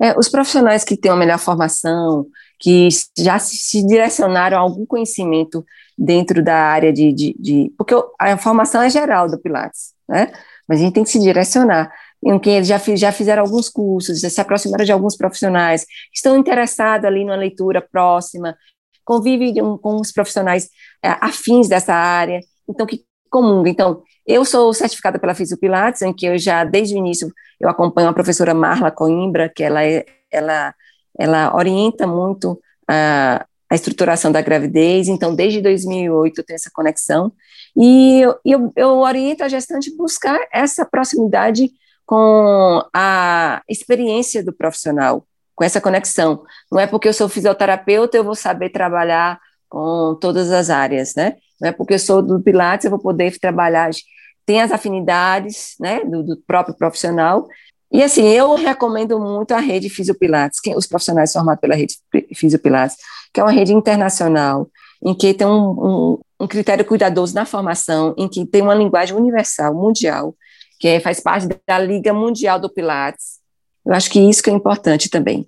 É, 0.00 0.16
os 0.16 0.28
profissionais 0.28 0.84
que 0.84 0.96
têm 0.96 1.10
uma 1.10 1.18
melhor 1.18 1.38
formação, 1.38 2.26
que 2.60 2.88
já 3.18 3.40
se, 3.40 3.56
se 3.56 3.84
direcionaram 3.84 4.56
a 4.56 4.60
algum 4.60 4.86
conhecimento 4.86 5.64
dentro 5.98 6.42
da 6.42 6.56
área 6.56 6.92
de, 6.92 7.12
de, 7.12 7.36
de, 7.38 7.72
Porque 7.76 7.94
a 8.18 8.36
formação 8.36 8.82
é 8.82 8.90
geral 8.90 9.28
do 9.28 9.38
Pilates, 9.38 9.92
né? 10.08 10.32
Mas 10.68 10.80
a 10.80 10.82
gente 10.84 10.94
tem 10.94 11.04
que 11.04 11.10
se 11.10 11.18
direcionar. 11.18 11.92
Em 12.24 12.38
quem 12.38 12.62
já, 12.64 12.78
já 12.78 13.12
fizeram 13.12 13.42
alguns 13.42 13.68
cursos, 13.68 14.20
já 14.20 14.30
se 14.30 14.40
aproximaram 14.40 14.84
de 14.84 14.92
alguns 14.92 15.16
profissionais, 15.16 15.84
estão 16.12 16.36
interessados 16.36 17.06
ali 17.06 17.24
numa 17.24 17.36
leitura 17.36 17.82
próxima, 17.82 18.56
convive 19.04 19.52
com 19.82 19.96
os 20.00 20.10
profissionais 20.10 20.68
é, 21.02 21.08
afins 21.20 21.68
dessa 21.68 21.92
área, 21.92 22.40
então 22.68 22.86
que 22.86 23.04
comum. 23.34 23.66
Então, 23.66 24.00
eu 24.24 24.44
sou 24.44 24.72
certificada 24.72 25.18
pela 25.18 25.34
Fisiopilates, 25.34 26.02
em 26.02 26.12
que 26.12 26.24
eu 26.24 26.38
já, 26.38 26.62
desde 26.62 26.94
o 26.94 26.98
início, 26.98 27.32
eu 27.60 27.68
acompanho 27.68 28.08
a 28.08 28.12
professora 28.12 28.54
Marla 28.54 28.92
Coimbra, 28.92 29.48
que 29.48 29.64
ela, 29.64 29.84
é, 29.84 30.04
ela, 30.30 30.72
ela 31.18 31.56
orienta 31.56 32.06
muito 32.06 32.60
a, 32.88 33.44
a 33.74 33.76
estruturação 33.76 34.30
da 34.30 34.40
gravidez, 34.40 35.08
então, 35.08 35.34
desde 35.34 35.60
2008 35.60 36.38
eu 36.38 36.44
tenho 36.44 36.54
essa 36.54 36.70
conexão, 36.72 37.32
e 37.76 38.20
eu, 38.20 38.38
eu, 38.44 38.72
eu 38.76 38.88
oriento 38.98 39.42
a 39.42 39.48
gestante 39.48 39.94
buscar 39.96 40.38
essa 40.52 40.84
proximidade 40.84 41.70
com 42.06 42.82
a 42.94 43.62
experiência 43.68 44.44
do 44.44 44.52
profissional, 44.52 45.26
com 45.54 45.64
essa 45.64 45.80
conexão. 45.80 46.44
Não 46.70 46.78
é 46.78 46.86
porque 46.86 47.08
eu 47.08 47.12
sou 47.12 47.28
fisioterapeuta 47.28 48.16
eu 48.16 48.24
vou 48.24 48.34
saber 48.34 48.70
trabalhar 48.70 49.40
com 49.68 50.16
todas 50.20 50.52
as 50.52 50.70
áreas, 50.70 51.14
né? 51.16 51.34
Não 51.60 51.70
é 51.70 51.72
porque 51.72 51.94
eu 51.94 51.98
sou 51.98 52.22
do 52.22 52.40
Pilates 52.40 52.84
eu 52.84 52.90
vou 52.90 53.00
poder 53.00 53.36
trabalhar. 53.38 53.90
Tem 54.46 54.60
as 54.60 54.70
afinidades, 54.70 55.74
né, 55.80 56.04
do, 56.04 56.22
do 56.22 56.36
próprio 56.46 56.76
profissional. 56.76 57.48
E 57.90 58.02
assim, 58.02 58.28
eu 58.28 58.54
recomendo 58.54 59.18
muito 59.18 59.52
a 59.52 59.60
rede 59.60 59.88
Fisiopilates, 59.88 60.60
os 60.76 60.86
profissionais 60.86 61.32
formados 61.32 61.60
pela 61.60 61.74
rede 61.74 61.96
Fisiopilates, 62.34 62.96
que 63.34 63.40
é 63.40 63.42
uma 63.42 63.52
rede 63.52 63.74
internacional, 63.74 64.70
em 65.04 65.12
que 65.12 65.34
tem 65.34 65.44
um, 65.44 65.50
um, 65.50 66.18
um 66.40 66.46
critério 66.46 66.84
cuidadoso 66.84 67.34
na 67.34 67.44
formação, 67.44 68.14
em 68.16 68.28
que 68.28 68.46
tem 68.46 68.62
uma 68.62 68.74
linguagem 68.74 69.16
universal, 69.16 69.74
mundial, 69.74 70.36
que 70.78 70.86
é, 70.86 71.00
faz 71.00 71.18
parte 71.18 71.48
da 71.66 71.78
Liga 71.78 72.14
Mundial 72.14 72.60
do 72.60 72.72
Pilates. 72.72 73.40
Eu 73.84 73.92
acho 73.92 74.08
que 74.08 74.20
isso 74.20 74.40
que 74.40 74.50
é 74.50 74.52
importante 74.52 75.10
também. 75.10 75.46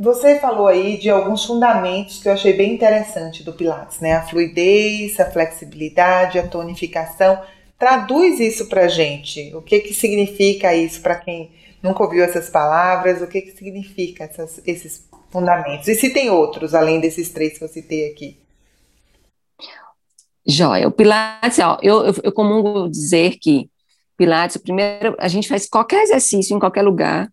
Você 0.00 0.38
falou 0.38 0.66
aí 0.66 0.96
de 0.96 1.10
alguns 1.10 1.44
fundamentos 1.44 2.20
que 2.20 2.28
eu 2.28 2.32
achei 2.32 2.52
bem 2.52 2.74
interessante 2.74 3.42
do 3.42 3.52
Pilates, 3.52 4.00
né? 4.00 4.14
A 4.14 4.22
fluidez, 4.22 5.18
a 5.18 5.30
flexibilidade, 5.30 6.38
a 6.38 6.46
tonificação. 6.46 7.40
Traduz 7.78 8.40
isso 8.40 8.68
para 8.68 8.88
gente. 8.88 9.54
O 9.54 9.62
que 9.62 9.80
que 9.80 9.94
significa 9.94 10.74
isso 10.74 11.00
para 11.00 11.16
quem 11.16 11.50
nunca 11.82 12.02
ouviu 12.02 12.22
essas 12.22 12.48
palavras? 12.48 13.22
O 13.22 13.26
que 13.26 13.40
que 13.42 13.52
significa 13.52 14.24
essas, 14.24 14.60
esses 14.66 15.07
fundamentos? 15.30 15.88
E 15.88 15.94
se 15.94 16.12
tem 16.12 16.30
outros 16.30 16.74
além 16.74 17.00
desses 17.00 17.30
três 17.30 17.58
que 17.58 17.64
eu 17.64 17.68
citei 17.68 18.10
aqui? 18.10 18.38
Joia. 20.46 20.88
O 20.88 20.90
Pilates, 20.90 21.58
ó, 21.58 21.78
eu, 21.82 22.06
eu, 22.06 22.14
eu 22.24 22.32
comungo 22.32 22.88
dizer 22.88 23.38
que 23.38 23.70
Pilates, 24.16 24.56
primeiro, 24.56 25.14
a 25.18 25.28
gente 25.28 25.48
faz 25.48 25.68
qualquer 25.68 26.02
exercício 26.02 26.56
em 26.56 26.58
qualquer 26.58 26.82
lugar, 26.82 27.30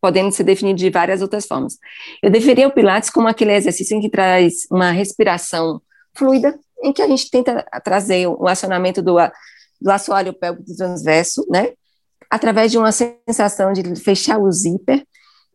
podendo 0.00 0.32
ser 0.32 0.42
definido 0.42 0.78
de 0.78 0.90
várias 0.90 1.22
outras 1.22 1.46
formas. 1.46 1.78
Eu 2.22 2.30
definiria 2.30 2.66
o 2.66 2.72
Pilates 2.72 3.10
como 3.10 3.28
aquele 3.28 3.52
exercício 3.52 3.96
em 3.96 4.00
que 4.00 4.08
traz 4.08 4.66
uma 4.70 4.90
respiração 4.90 5.80
fluida, 6.14 6.58
em 6.82 6.92
que 6.92 7.02
a 7.02 7.06
gente 7.06 7.30
tenta 7.30 7.62
trazer 7.84 8.26
o 8.26 8.48
acionamento 8.48 9.00
do, 9.00 9.16
do 9.80 9.90
assoalho 9.90 10.32
pélvico 10.32 10.74
transverso, 10.76 11.46
né, 11.48 11.72
através 12.28 12.72
de 12.72 12.78
uma 12.78 12.90
sensação 12.90 13.72
de 13.72 13.94
fechar 13.94 14.38
o 14.40 14.50
zíper, 14.50 15.06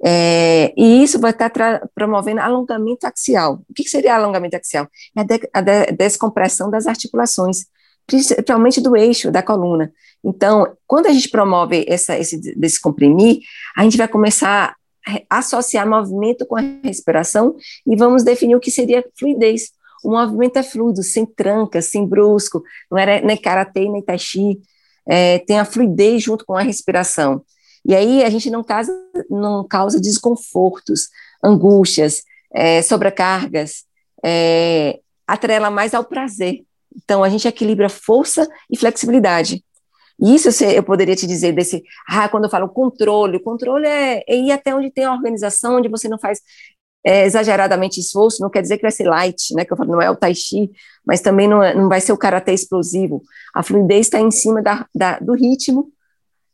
é, 0.04 0.74
e 0.78 1.04
isso 1.04 1.20
vai 1.20 1.32
estar 1.32 1.52
promovendo 1.94 2.40
alongamento 2.40 3.06
axial. 3.08 3.64
O 3.70 3.74
que, 3.74 3.84
que 3.84 3.90
seria 3.90 4.16
alongamento 4.16 4.56
axial? 4.56 4.88
É 5.16 5.22
a, 5.22 5.24
de, 5.24 5.50
a 5.54 5.62
de, 5.62 5.92
descompressão 5.94 6.70
das 6.70 6.86
articulações, 6.86 7.66
principalmente 8.06 8.80
do 8.80 8.96
eixo 8.96 9.32
da 9.32 9.42
coluna. 9.42 9.92
Então, 10.24 10.76
quando 10.86 11.08
a 11.08 11.12
gente 11.12 11.30
promove 11.30 11.86
essa, 11.88 12.18
esse 12.18 12.38
descomprimir, 12.56 13.40
a 13.76 13.84
gente 13.84 13.98
vai 13.98 14.08
começar 14.08 14.76
a 15.30 15.38
associar 15.38 15.88
movimento 15.88 16.46
com 16.46 16.58
a 16.58 16.62
respiração 16.84 17.56
e 17.86 17.96
vamos 17.96 18.24
definir 18.24 18.56
o 18.56 18.60
que 18.60 18.70
seria 18.70 19.04
fluidez. 19.18 19.72
O 20.04 20.12
movimento 20.12 20.58
é 20.58 20.64
fluido, 20.64 21.02
sem 21.02 21.26
tranca, 21.26 21.82
sem 21.82 22.06
brusco, 22.06 22.62
não 22.92 22.98
é 22.98 23.22
nem 23.22 23.38
karatê 23.38 23.90
nem 23.90 24.02
tai 24.02 24.20
chi, 24.20 24.60
é, 25.08 25.40
tem 25.40 25.60
a 25.60 25.66
fluidez 25.66 26.24
junto 26.24 26.46
com 26.46 26.56
a 26.56 26.62
respiração. 26.62 27.44
E 27.88 27.96
aí 27.96 28.24
a 28.24 28.30
gente 28.30 28.50
não 28.50 28.64
causa, 28.64 28.94
não 29.30 29.66
causa 29.66 30.02
desconfortos, 30.02 31.08
angústias, 31.42 32.22
é, 32.54 32.82
sobrecargas, 32.82 33.86
é, 34.24 35.00
atrela 35.26 35.72
mais 35.72 35.94
ao 35.94 36.04
prazer. 36.04 36.64
Então 36.96 37.24
a 37.24 37.30
gente 37.30 37.48
equilibra 37.48 37.88
força 37.88 38.46
e 38.70 38.78
flexibilidade. 38.78 39.64
Isso 40.20 40.64
eu 40.64 40.84
poderia 40.84 41.16
te 41.16 41.28
dizer 41.28 41.54
desse, 41.54 41.84
ah, 42.10 42.28
quando 42.28 42.46
eu 42.46 42.50
falo 42.50 42.68
controle, 42.68 43.38
o 43.38 43.44
controle 43.44 43.86
é, 43.86 44.24
é 44.28 44.36
ir 44.36 44.52
até 44.52 44.76
onde 44.76 44.92
tem 44.92 45.06
a 45.06 45.14
organização, 45.14 45.78
onde 45.78 45.88
você 45.88 46.10
não 46.10 46.18
faz 46.18 46.42
é, 47.06 47.24
exageradamente 47.26 48.00
esforço, 48.00 48.42
não 48.42 48.50
quer 48.50 48.64
dizer 48.64 48.78
que 48.78 48.82
vai 48.82 48.92
ser 48.92 49.08
light, 49.08 49.54
né, 49.54 49.64
que 49.64 49.72
eu 49.72 49.78
falo, 49.78 49.92
não 49.92 50.02
é 50.02 50.10
o 50.10 50.16
tai 50.16 50.34
chi, 50.34 50.72
mas 51.06 51.22
também 51.22 51.48
não, 51.48 51.64
é, 51.64 51.74
não 51.74 51.88
vai 51.88 52.02
ser 52.02 52.12
o 52.12 52.18
karatê 52.18 52.52
explosivo. 52.52 53.22
A 53.54 53.62
fluidez 53.64 54.08
está 54.08 54.20
em 54.20 54.32
cima 54.32 54.62
da, 54.62 54.86
da, 54.94 55.20
do 55.20 55.34
ritmo 55.34 55.92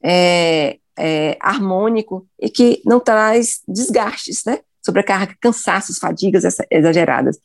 é, 0.03 0.77
é, 0.97 1.37
harmônico 1.39 2.27
e 2.39 2.49
que 2.49 2.81
não 2.85 2.99
traz 2.99 3.61
desgastes, 3.67 4.43
né, 4.45 4.59
sobrecarga, 4.85 5.35
cansaços, 5.39 5.97
fadigas 5.97 6.43
exageradas. 6.69 7.37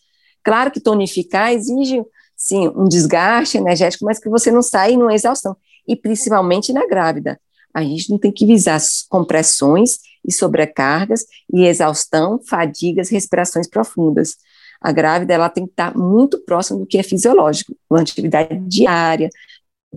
Claro 0.42 0.70
que 0.70 0.80
tonificar 0.80 1.52
exige, 1.52 2.02
sim, 2.36 2.68
um 2.68 2.84
desgaste 2.84 3.58
energético, 3.58 4.04
mas 4.04 4.18
que 4.18 4.28
você 4.28 4.50
não 4.50 4.62
sai 4.62 4.96
numa 4.96 5.14
exaustão 5.14 5.56
e 5.86 5.96
principalmente 5.96 6.72
na 6.72 6.86
grávida. 6.86 7.40
A 7.74 7.82
gente 7.82 8.10
não 8.10 8.18
tem 8.18 8.32
que 8.32 8.46
visar 8.46 8.78
compressões 9.08 9.98
e 10.26 10.32
sobrecargas 10.32 11.24
e 11.52 11.64
exaustão, 11.64 12.40
fadigas, 12.46 13.08
respirações 13.08 13.68
profundas. 13.68 14.36
A 14.80 14.92
grávida 14.92 15.34
ela 15.34 15.48
tem 15.48 15.64
que 15.64 15.72
estar 15.72 15.96
muito 15.96 16.38
próxima 16.44 16.78
do 16.78 16.86
que 16.86 16.98
é 16.98 17.02
fisiológico, 17.02 17.74
uma 17.90 18.00
atividade 18.00 18.58
diária, 18.66 19.28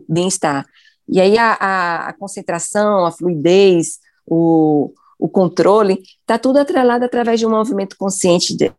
bem-estar. 0.07 0.65
E 1.11 1.19
aí 1.19 1.37
a, 1.37 1.57
a, 1.59 2.09
a, 2.09 2.13
concentração, 2.13 3.05
a 3.05 3.11
fluidez, 3.11 3.99
o, 4.25 4.93
o 5.19 5.27
controle, 5.27 6.01
está 6.21 6.39
tudo 6.39 6.57
atrelado 6.57 7.03
através 7.03 7.39
de 7.39 7.45
um 7.45 7.49
movimento 7.49 7.97
consciente, 7.97 8.55
de, 8.55 8.71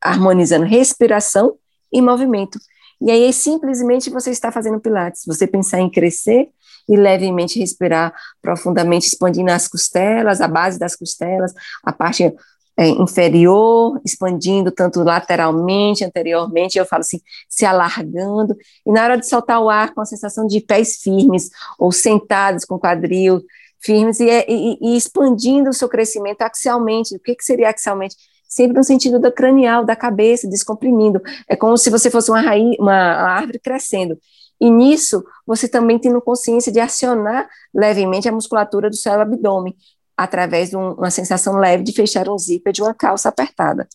harmonizando 0.00 0.66
respiração 0.66 1.56
e 1.90 2.02
movimento. 2.02 2.58
E 3.00 3.10
aí, 3.10 3.32
simplesmente, 3.32 4.10
você 4.10 4.30
está 4.30 4.52
fazendo 4.52 4.80
pilates. 4.80 5.22
Você 5.26 5.46
pensar 5.46 5.80
em 5.80 5.88
crescer 5.88 6.50
e 6.88 6.96
levemente 6.96 7.58
respirar 7.58 8.12
profundamente, 8.42 9.06
expandindo 9.06 9.52
as 9.52 9.68
costelas, 9.68 10.40
a 10.40 10.48
base 10.48 10.78
das 10.78 10.96
costelas, 10.96 11.54
a 11.84 11.92
parte 11.92 12.34
é, 12.78 12.88
inferior, 12.88 14.00
expandindo 14.04 14.70
tanto 14.70 15.02
lateralmente, 15.02 16.04
anteriormente, 16.04 16.78
eu 16.78 16.86
falo 16.86 17.00
assim, 17.00 17.20
se 17.48 17.66
alargando, 17.66 18.56
e 18.86 18.92
na 18.92 19.02
hora 19.02 19.18
de 19.18 19.28
soltar 19.28 19.60
o 19.60 19.68
ar 19.68 19.92
com 19.92 20.00
a 20.00 20.06
sensação 20.06 20.46
de 20.46 20.60
pés 20.60 20.98
firmes, 21.02 21.50
ou 21.76 21.90
sentados 21.90 22.64
com 22.64 22.78
quadril 22.78 23.42
firmes, 23.80 24.20
e, 24.20 24.28
e, 24.48 24.78
e 24.80 24.96
expandindo 24.96 25.70
o 25.70 25.74
seu 25.74 25.88
crescimento 25.88 26.42
axialmente, 26.42 27.16
o 27.16 27.20
que, 27.20 27.34
que 27.34 27.44
seria 27.44 27.70
axialmente? 27.70 28.14
sempre 28.48 28.78
no 28.78 28.82
sentido 28.82 29.18
da 29.18 29.30
cranial, 29.30 29.84
da 29.84 29.94
cabeça, 29.94 30.48
descomprimindo. 30.48 31.20
É 31.46 31.54
como 31.54 31.76
se 31.76 31.90
você 31.90 32.10
fosse 32.10 32.30
uma 32.30 32.40
raiz, 32.40 32.78
uma 32.78 32.94
árvore 32.94 33.58
crescendo. 33.58 34.18
E 34.58 34.70
nisso, 34.70 35.22
você 35.46 35.68
também 35.68 35.98
tendo 35.98 36.18
consciência 36.20 36.72
de 36.72 36.80
acionar 36.80 37.46
levemente 37.74 38.26
a 38.26 38.32
musculatura 38.32 38.88
do 38.88 38.96
seu 38.96 39.12
abdômen, 39.20 39.76
através 40.18 40.70
de 40.70 40.76
um, 40.76 40.94
uma 40.94 41.12
sensação 41.12 41.56
leve 41.56 41.84
de 41.84 41.92
fechar 41.92 42.28
um 42.28 42.36
zíper 42.36 42.72
de 42.72 42.82
uma 42.82 42.92
calça 42.92 43.28
apertada. 43.28 43.88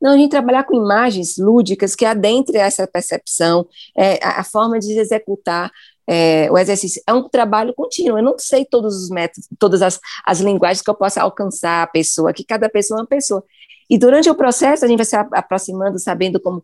Não, 0.00 0.12
a 0.12 0.16
gente 0.16 0.30
trabalhar 0.30 0.64
com 0.64 0.74
imagens 0.74 1.36
lúdicas 1.38 1.94
que 1.94 2.04
adentrem 2.04 2.60
essa 2.60 2.86
percepção, 2.86 3.66
é, 3.96 4.24
a, 4.24 4.40
a, 4.40 4.44
forma 4.44 4.78
de 4.78 4.92
executar 4.98 5.70
é, 6.06 6.50
o 6.50 6.58
exercício. 6.58 7.00
É 7.06 7.12
um 7.12 7.28
trabalho 7.28 7.72
contínuo. 7.74 8.18
Eu 8.18 8.24
não 8.24 8.38
sei 8.38 8.64
todos 8.64 8.96
os 9.02 9.08
métodos, 9.08 9.48
todas 9.58 9.82
as, 9.82 10.00
as 10.24 10.40
linguagens 10.40 10.82
que 10.82 10.90
eu 10.90 10.94
possa 10.94 11.22
alcançar 11.22 11.82
a 11.82 11.86
pessoa, 11.86 12.32
que 12.32 12.44
cada 12.44 12.68
pessoa 12.68 12.98
é 12.98 13.02
uma 13.02 13.08
pessoa. 13.08 13.44
E 13.88 13.96
durante 13.96 14.28
o 14.28 14.34
processo, 14.34 14.84
a 14.84 14.88
gente 14.88 14.98
vai 14.98 15.06
se 15.06 15.16
aproximando, 15.16 15.98
sabendo 15.98 16.40
como 16.40 16.62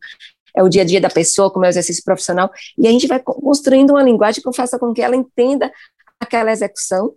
é 0.56 0.62
o 0.62 0.68
dia 0.68 0.82
a 0.82 0.84
dia 0.84 1.00
da 1.00 1.10
pessoa, 1.10 1.50
como 1.50 1.64
é 1.64 1.68
o 1.68 1.70
exercício 1.70 2.04
profissional, 2.04 2.50
e 2.78 2.86
a 2.86 2.90
gente 2.90 3.06
vai 3.08 3.18
construindo 3.20 3.90
uma 3.90 4.02
linguagem 4.02 4.42
que 4.42 4.52
faça 4.52 4.78
com 4.78 4.92
que 4.92 5.02
ela 5.02 5.16
entenda 5.16 5.72
aquela 6.20 6.52
execução, 6.52 7.12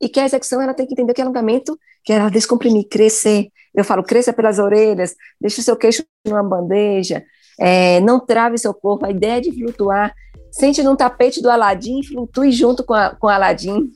e 0.00 0.08
que 0.08 0.20
a 0.20 0.24
execução 0.24 0.60
ela 0.60 0.74
tem 0.74 0.86
que 0.86 0.92
entender 0.92 1.12
que 1.12 1.20
é 1.20 1.24
alongamento, 1.24 1.78
que 2.04 2.12
ela 2.12 2.30
descomprimir, 2.30 2.88
crescer. 2.88 3.48
Eu 3.74 3.84
falo, 3.84 4.02
cresça 4.02 4.32
pelas 4.32 4.58
orelhas, 4.58 5.14
deixe 5.40 5.60
o 5.60 5.62
seu 5.62 5.76
queixo 5.76 6.04
numa 6.26 6.42
bandeja, 6.42 7.24
é, 7.58 8.00
não 8.00 8.20
trave 8.20 8.58
seu 8.58 8.72
corpo, 8.72 9.06
a 9.06 9.10
ideia 9.10 9.38
é 9.38 9.40
de 9.40 9.52
flutuar, 9.52 10.14
sente 10.50 10.82
num 10.82 10.96
tapete 10.96 11.42
do 11.42 11.50
Aladim, 11.50 12.02
flutue 12.02 12.52
junto 12.52 12.84
com, 12.84 12.94
a, 12.94 13.14
com 13.14 13.26
o 13.26 13.30
Aladim. 13.30 13.92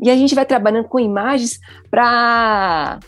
E 0.00 0.10
a 0.10 0.16
gente 0.16 0.34
vai 0.34 0.44
trabalhando 0.44 0.88
com 0.88 0.98
imagens 0.98 1.58
para 1.90 2.98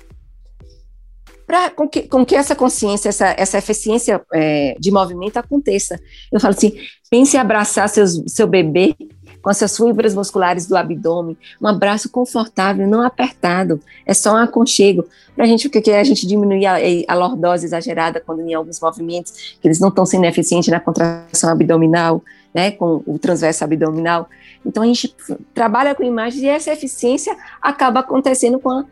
para 1.47 1.69
com 1.69 1.87
que, 1.87 2.09
com 2.09 2.25
que 2.25 2.35
essa 2.35 2.57
consciência, 2.57 3.11
essa, 3.11 3.35
essa 3.37 3.59
eficiência 3.59 4.25
é, 4.33 4.77
de 4.81 4.91
movimento 4.91 5.37
aconteça. 5.37 6.01
Eu 6.33 6.41
falo 6.41 6.55
assim, 6.55 6.73
pense 7.11 7.37
em 7.37 7.41
abraçar 7.41 7.87
seus, 7.89 8.23
seu 8.29 8.47
bebê 8.47 8.97
com 9.45 9.51
as 9.51 9.59
suas 9.59 9.77
fibras 9.77 10.15
musculares 10.15 10.67
do 10.67 10.75
abdômen, 10.75 11.37
um 11.61 11.67
abraço 11.69 12.09
confortável, 12.09 12.89
não 12.89 13.03
apertado, 13.03 13.79
é 14.07 14.15
só 14.15 14.33
um 14.33 14.39
aconchego, 14.39 15.07
para 15.37 15.45
a 15.45 15.47
gente, 15.47 15.69
porque 15.69 15.91
a 15.91 16.03
gente 16.03 16.27
diminuir 16.27 16.67
a, 16.67 16.77
a 17.07 17.15
lordose 17.15 17.67
exagerada 17.67 18.21
quando 18.25 18.41
em 18.41 18.55
alguns 18.55 18.81
movimentos, 18.81 19.59
que 19.61 19.69
eles 19.69 19.79
não 19.79 19.91
estão 19.91 20.07
sendo 20.07 20.25
eficientes 20.25 20.71
na 20.71 20.81
contração 20.81 21.51
abdominal, 21.51 22.23
né, 22.55 22.71
com 22.71 23.03
o 23.07 23.19
transverso 23.19 23.63
abdominal, 23.63 24.29
então 24.65 24.83
a 24.83 24.87
gente 24.87 25.15
trabalha 25.53 25.95
com 25.95 26.03
imagens 26.03 26.43
e 26.43 26.49
essa 26.49 26.73
eficiência 26.73 27.37
acaba 27.61 28.01
acontecendo 28.01 28.59
com 28.59 28.71
a 28.71 28.85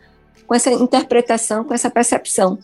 com 0.52 0.54
essa 0.54 0.70
interpretação, 0.70 1.64
com 1.64 1.72
essa 1.72 1.88
percepção. 1.88 2.58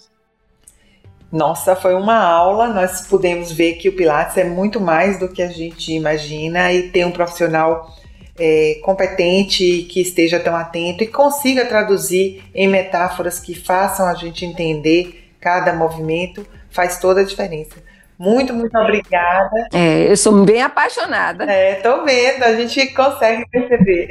Nossa, 1.31 1.77
foi 1.77 1.95
uma 1.95 2.17
aula. 2.17 2.69
Nós 2.69 3.07
pudemos 3.07 3.53
ver 3.53 3.75
que 3.75 3.89
o 3.89 3.97
Pilates 3.97 4.37
é 4.37 4.45
muito 4.45 4.81
mais 4.81 5.19
do 5.19 5.29
que 5.29 5.43
a 5.43 5.49
gente 5.49 5.93
imagina 5.93 6.73
e 6.73 6.89
tem 6.91 7.05
um 7.05 7.13
profissional 7.13 7.95
é, 8.39 8.81
competente 8.83 9.83
que 9.91 10.01
esteja 10.01 10.39
tão 10.41 10.55
atento 10.57 11.03
e 11.03 11.07
consiga 11.07 11.67
traduzir 11.67 12.45
em 12.55 12.69
metáforas 12.69 13.39
que 13.41 13.55
façam 13.55 14.07
a 14.07 14.15
gente 14.15 14.45
entender 14.45 15.33
cada 15.41 15.73
movimento 15.73 16.47
faz 16.71 16.99
toda 16.99 17.21
a 17.21 17.25
diferença. 17.25 17.77
Muito, 18.19 18.53
muito 18.53 18.77
obrigada. 18.77 19.69
É, 19.73 20.11
eu 20.11 20.17
sou 20.17 20.45
bem 20.45 20.61
apaixonada. 20.61 21.45
É, 21.45 21.77
tô 21.77 22.05
vendo, 22.05 22.43
a 22.43 22.55
gente 22.55 22.87
consegue 22.89 23.49
perceber. 23.49 24.09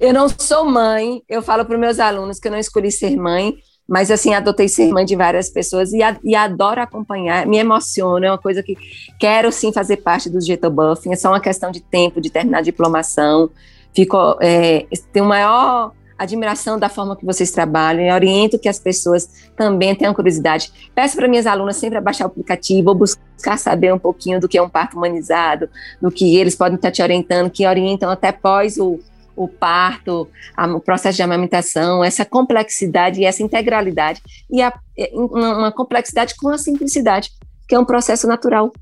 Eu 0.00 0.12
não 0.12 0.28
sou 0.28 0.64
mãe, 0.64 1.22
eu 1.28 1.40
falo 1.40 1.64
para 1.64 1.74
os 1.74 1.80
meus 1.80 2.00
alunos 2.00 2.40
que 2.40 2.48
eu 2.48 2.52
não 2.52 2.58
escolhi 2.58 2.90
ser 2.90 3.16
mãe, 3.16 3.54
mas 3.88 4.10
assim, 4.10 4.32
adotei 4.34 4.68
ser 4.68 4.90
mãe 4.92 5.04
de 5.04 5.16
várias 5.16 5.50
pessoas 5.50 5.92
e, 5.92 6.02
a, 6.02 6.16
e 6.22 6.34
adoro 6.34 6.80
acompanhar, 6.80 7.46
me 7.46 7.58
emociona, 7.58 8.26
é 8.26 8.30
uma 8.30 8.38
coisa 8.38 8.62
que 8.62 8.76
quero 9.18 9.50
sim 9.52 9.72
fazer 9.72 9.98
parte 9.98 10.30
do 10.30 10.38
Digital 10.38 10.70
Buffing, 10.70 11.12
é 11.12 11.16
só 11.16 11.28
uma 11.28 11.40
questão 11.40 11.70
de 11.70 11.80
tempo, 11.80 12.20
de 12.20 12.30
terminar 12.30 12.58
a 12.58 12.62
diplomação, 12.62 13.50
fico, 13.94 14.38
é, 14.40 14.86
tenho 15.12 15.26
maior 15.26 15.92
admiração 16.22 16.78
da 16.78 16.88
forma 16.88 17.16
que 17.16 17.24
vocês 17.24 17.50
trabalham 17.50 18.04
e 18.04 18.12
oriento 18.12 18.58
que 18.58 18.68
as 18.68 18.78
pessoas 18.78 19.50
também 19.56 19.94
tenham 19.94 20.14
curiosidade. 20.14 20.72
Peço 20.94 21.16
para 21.16 21.26
minhas 21.26 21.46
alunas 21.46 21.76
sempre 21.76 22.00
baixar 22.00 22.24
o 22.24 22.28
aplicativo 22.28 22.90
ou 22.90 22.94
buscar 22.94 23.58
saber 23.58 23.92
um 23.92 23.98
pouquinho 23.98 24.40
do 24.40 24.48
que 24.48 24.56
é 24.56 24.62
um 24.62 24.68
parto 24.68 24.96
humanizado, 24.96 25.68
do 26.00 26.10
que 26.10 26.36
eles 26.36 26.54
podem 26.54 26.76
estar 26.76 26.90
te 26.90 27.02
orientando, 27.02 27.50
que 27.50 27.66
orientam 27.66 28.08
até 28.08 28.30
pós 28.30 28.76
o, 28.78 29.00
o 29.36 29.48
parto, 29.48 30.28
a, 30.56 30.66
o 30.66 30.80
processo 30.80 31.16
de 31.16 31.22
amamentação, 31.22 32.04
essa 32.04 32.24
complexidade 32.24 33.20
e 33.20 33.24
essa 33.24 33.42
integralidade, 33.42 34.20
e 34.50 34.62
a, 34.62 34.72
uma, 35.12 35.72
complexidade 35.72 36.34
com 36.36 36.48
a 36.48 36.58
simplicidade, 36.58 37.30
que 37.68 37.74
é 37.74 37.78
um 37.78 37.84
processo 37.84 38.26
natural. 38.26 38.72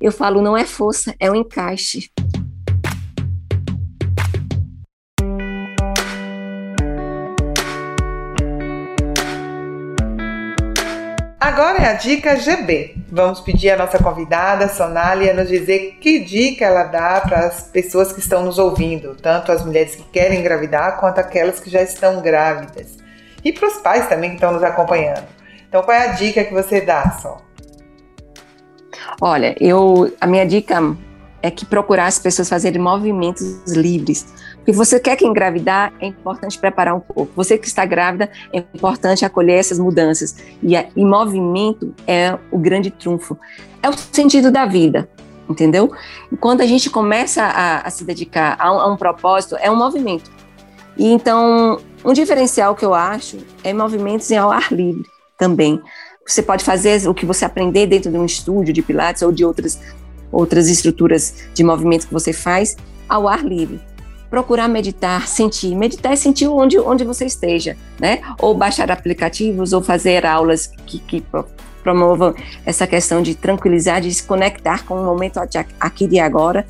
Eu 0.00 0.12
falo, 0.12 0.40
não 0.40 0.56
é 0.56 0.64
força, 0.64 1.14
é 1.18 1.30
um 1.30 1.34
encaixe. 1.34 2.10
Agora 11.40 11.78
é 11.78 11.86
a 11.86 11.92
dica 11.92 12.34
GB. 12.34 12.96
Vamos 13.12 13.40
pedir 13.40 13.70
à 13.70 13.76
nossa 13.76 14.02
convidada, 14.02 14.68
Sonália, 14.68 15.32
nos 15.32 15.48
dizer 15.48 15.98
que 16.00 16.18
dica 16.24 16.64
ela 16.64 16.82
dá 16.82 17.20
para 17.20 17.46
as 17.46 17.62
pessoas 17.62 18.12
que 18.12 18.18
estão 18.18 18.44
nos 18.44 18.58
ouvindo, 18.58 19.14
tanto 19.14 19.52
as 19.52 19.64
mulheres 19.64 19.94
que 19.94 20.02
querem 20.02 20.40
engravidar 20.40 20.98
quanto 20.98 21.20
aquelas 21.20 21.60
que 21.60 21.70
já 21.70 21.80
estão 21.80 22.20
grávidas. 22.20 22.96
E 23.44 23.52
para 23.52 23.68
os 23.68 23.76
pais 23.76 24.08
também 24.08 24.30
que 24.30 24.36
estão 24.36 24.52
nos 24.52 24.64
acompanhando. 24.64 25.26
Então, 25.68 25.80
qual 25.82 25.96
é 25.96 26.08
a 26.08 26.12
dica 26.12 26.42
que 26.42 26.52
você 26.52 26.80
dá, 26.80 27.08
Sol? 27.22 27.40
Olha, 29.20 29.54
eu, 29.60 30.12
a 30.20 30.26
minha 30.26 30.44
dica 30.44 30.80
é 31.40 31.52
que 31.52 31.64
procurar 31.64 32.06
as 32.06 32.18
pessoas 32.18 32.48
fazerem 32.48 32.80
movimentos 32.80 33.62
livres. 33.68 34.26
Porque 34.58 34.72
você 34.72 35.00
quer 35.00 35.16
que 35.16 35.26
engravidar, 35.26 35.92
é 36.00 36.06
importante 36.06 36.58
preparar 36.58 36.94
um 36.94 37.00
corpo. 37.00 37.32
Você 37.34 37.56
que 37.56 37.66
está 37.66 37.84
grávida, 37.84 38.30
é 38.52 38.58
importante 38.58 39.24
acolher 39.24 39.58
essas 39.58 39.78
mudanças. 39.78 40.36
E, 40.62 40.74
e 40.74 41.04
movimento 41.04 41.94
é 42.06 42.36
o 42.50 42.58
grande 42.58 42.90
trunfo. 42.90 43.38
É 43.82 43.88
o 43.88 43.92
sentido 43.96 44.50
da 44.50 44.66
vida, 44.66 45.08
entendeu? 45.48 45.90
Quando 46.40 46.60
a 46.60 46.66
gente 46.66 46.90
começa 46.90 47.42
a, 47.42 47.80
a 47.80 47.90
se 47.90 48.04
dedicar 48.04 48.56
a 48.58 48.72
um, 48.72 48.80
a 48.80 48.92
um 48.92 48.96
propósito, 48.96 49.56
é 49.56 49.70
um 49.70 49.76
movimento. 49.76 50.30
E 50.96 51.06
então, 51.06 51.80
um 52.04 52.12
diferencial 52.12 52.74
que 52.74 52.84
eu 52.84 52.92
acho 52.92 53.38
é 53.62 53.72
movimentos 53.72 54.30
em 54.30 54.36
ao 54.36 54.50
ar 54.50 54.72
livre 54.72 55.04
também. 55.38 55.80
Você 56.26 56.42
pode 56.42 56.62
fazer 56.62 57.08
o 57.08 57.14
que 57.14 57.24
você 57.24 57.44
aprender 57.44 57.86
dentro 57.86 58.10
de 58.10 58.18
um 58.18 58.26
estúdio 58.26 58.74
de 58.74 58.82
pilates 58.82 59.22
ou 59.22 59.32
de 59.32 59.44
outras 59.44 59.80
outras 60.30 60.68
estruturas 60.68 61.48
de 61.54 61.64
movimento 61.64 62.06
que 62.06 62.12
você 62.12 62.32
faz 62.34 62.76
ao 63.08 63.26
ar 63.26 63.42
livre. 63.42 63.80
Procurar 64.30 64.68
meditar, 64.68 65.26
sentir. 65.26 65.74
Meditar 65.74 66.12
é 66.12 66.16
sentir 66.16 66.48
onde, 66.48 66.78
onde 66.78 67.04
você 67.04 67.24
esteja, 67.24 67.76
né? 67.98 68.20
Ou 68.40 68.54
baixar 68.54 68.90
aplicativos 68.90 69.72
ou 69.72 69.82
fazer 69.82 70.26
aulas 70.26 70.66
que, 70.86 70.98
que 70.98 71.24
promovam 71.82 72.34
essa 72.66 72.86
questão 72.86 73.22
de 73.22 73.34
tranquilizar, 73.34 74.00
de 74.00 74.12
se 74.12 74.22
conectar 74.22 74.84
com 74.84 74.94
o 75.00 75.04
momento 75.04 75.40
aqui 75.80 76.08
e 76.10 76.20
agora. 76.20 76.66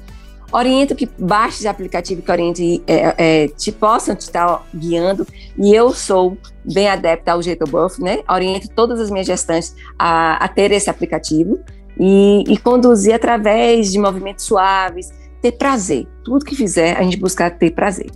Oriento 0.50 0.94
que 0.94 1.06
baixes 1.18 1.66
aplicativo 1.66 2.22
que 2.22 2.30
oriente, 2.30 2.82
é, 2.86 3.14
é, 3.18 3.48
te 3.48 3.70
possam 3.70 4.14
te 4.14 4.22
estar 4.22 4.64
guiando. 4.74 5.26
E 5.58 5.74
eu 5.74 5.92
sou 5.92 6.38
bem 6.64 6.88
adepta 6.88 7.32
ao 7.32 7.42
Jeito 7.42 7.66
Buff, 7.66 8.00
né? 8.00 8.20
Oriento 8.30 8.68
todas 8.70 8.98
as 9.00 9.10
minhas 9.10 9.26
gestantes 9.26 9.74
a, 9.98 10.42
a 10.42 10.48
ter 10.48 10.70
esse 10.72 10.88
aplicativo 10.88 11.58
e, 11.98 12.44
e 12.48 12.56
conduzir 12.56 13.14
através 13.14 13.90
de 13.90 13.98
movimentos 13.98 14.44
suaves, 14.44 15.12
ter 15.40 15.52
prazer. 15.52 16.06
Tudo 16.24 16.44
que 16.44 16.54
fizer, 16.54 16.96
a 16.96 17.02
gente 17.02 17.16
buscar 17.16 17.50
ter 17.50 17.70
prazer. 17.70 18.10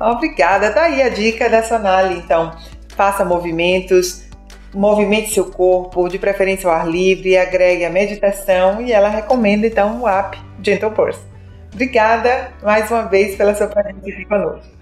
Obrigada. 0.00 0.70
Daí 0.70 0.98
tá 0.98 1.04
a 1.04 1.08
dica 1.08 1.48
da 1.48 1.62
Sonali, 1.62 2.18
então. 2.18 2.56
Faça 2.96 3.24
movimentos, 3.24 4.24
movimente 4.74 5.32
seu 5.32 5.46
corpo, 5.46 6.08
de 6.08 6.18
preferência 6.18 6.68
ao 6.68 6.74
ar 6.74 6.88
livre, 6.88 7.36
agregue 7.36 7.84
a 7.84 7.90
meditação 7.90 8.80
e 8.82 8.92
ela 8.92 9.08
recomenda 9.08 9.66
então 9.66 10.02
o 10.02 10.08
app 10.08 10.38
Gentle 10.62 10.90
Purse. 10.90 11.20
Obrigada 11.72 12.52
mais 12.62 12.90
uma 12.90 13.02
vez 13.02 13.36
pela 13.36 13.54
sua 13.54 13.66
presença 13.66 14.06
aqui 14.06 14.24
conosco. 14.26 14.81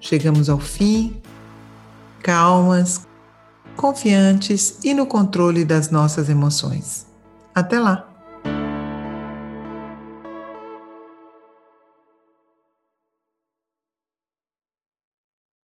Chegamos 0.00 0.48
ao 0.48 0.58
fim, 0.58 1.20
calmas, 2.22 3.06
confiantes 3.76 4.78
e 4.82 4.94
no 4.94 5.06
controle 5.06 5.64
das 5.64 5.90
nossas 5.90 6.28
emoções. 6.28 7.06
Até 7.54 7.78
lá! 7.78 8.09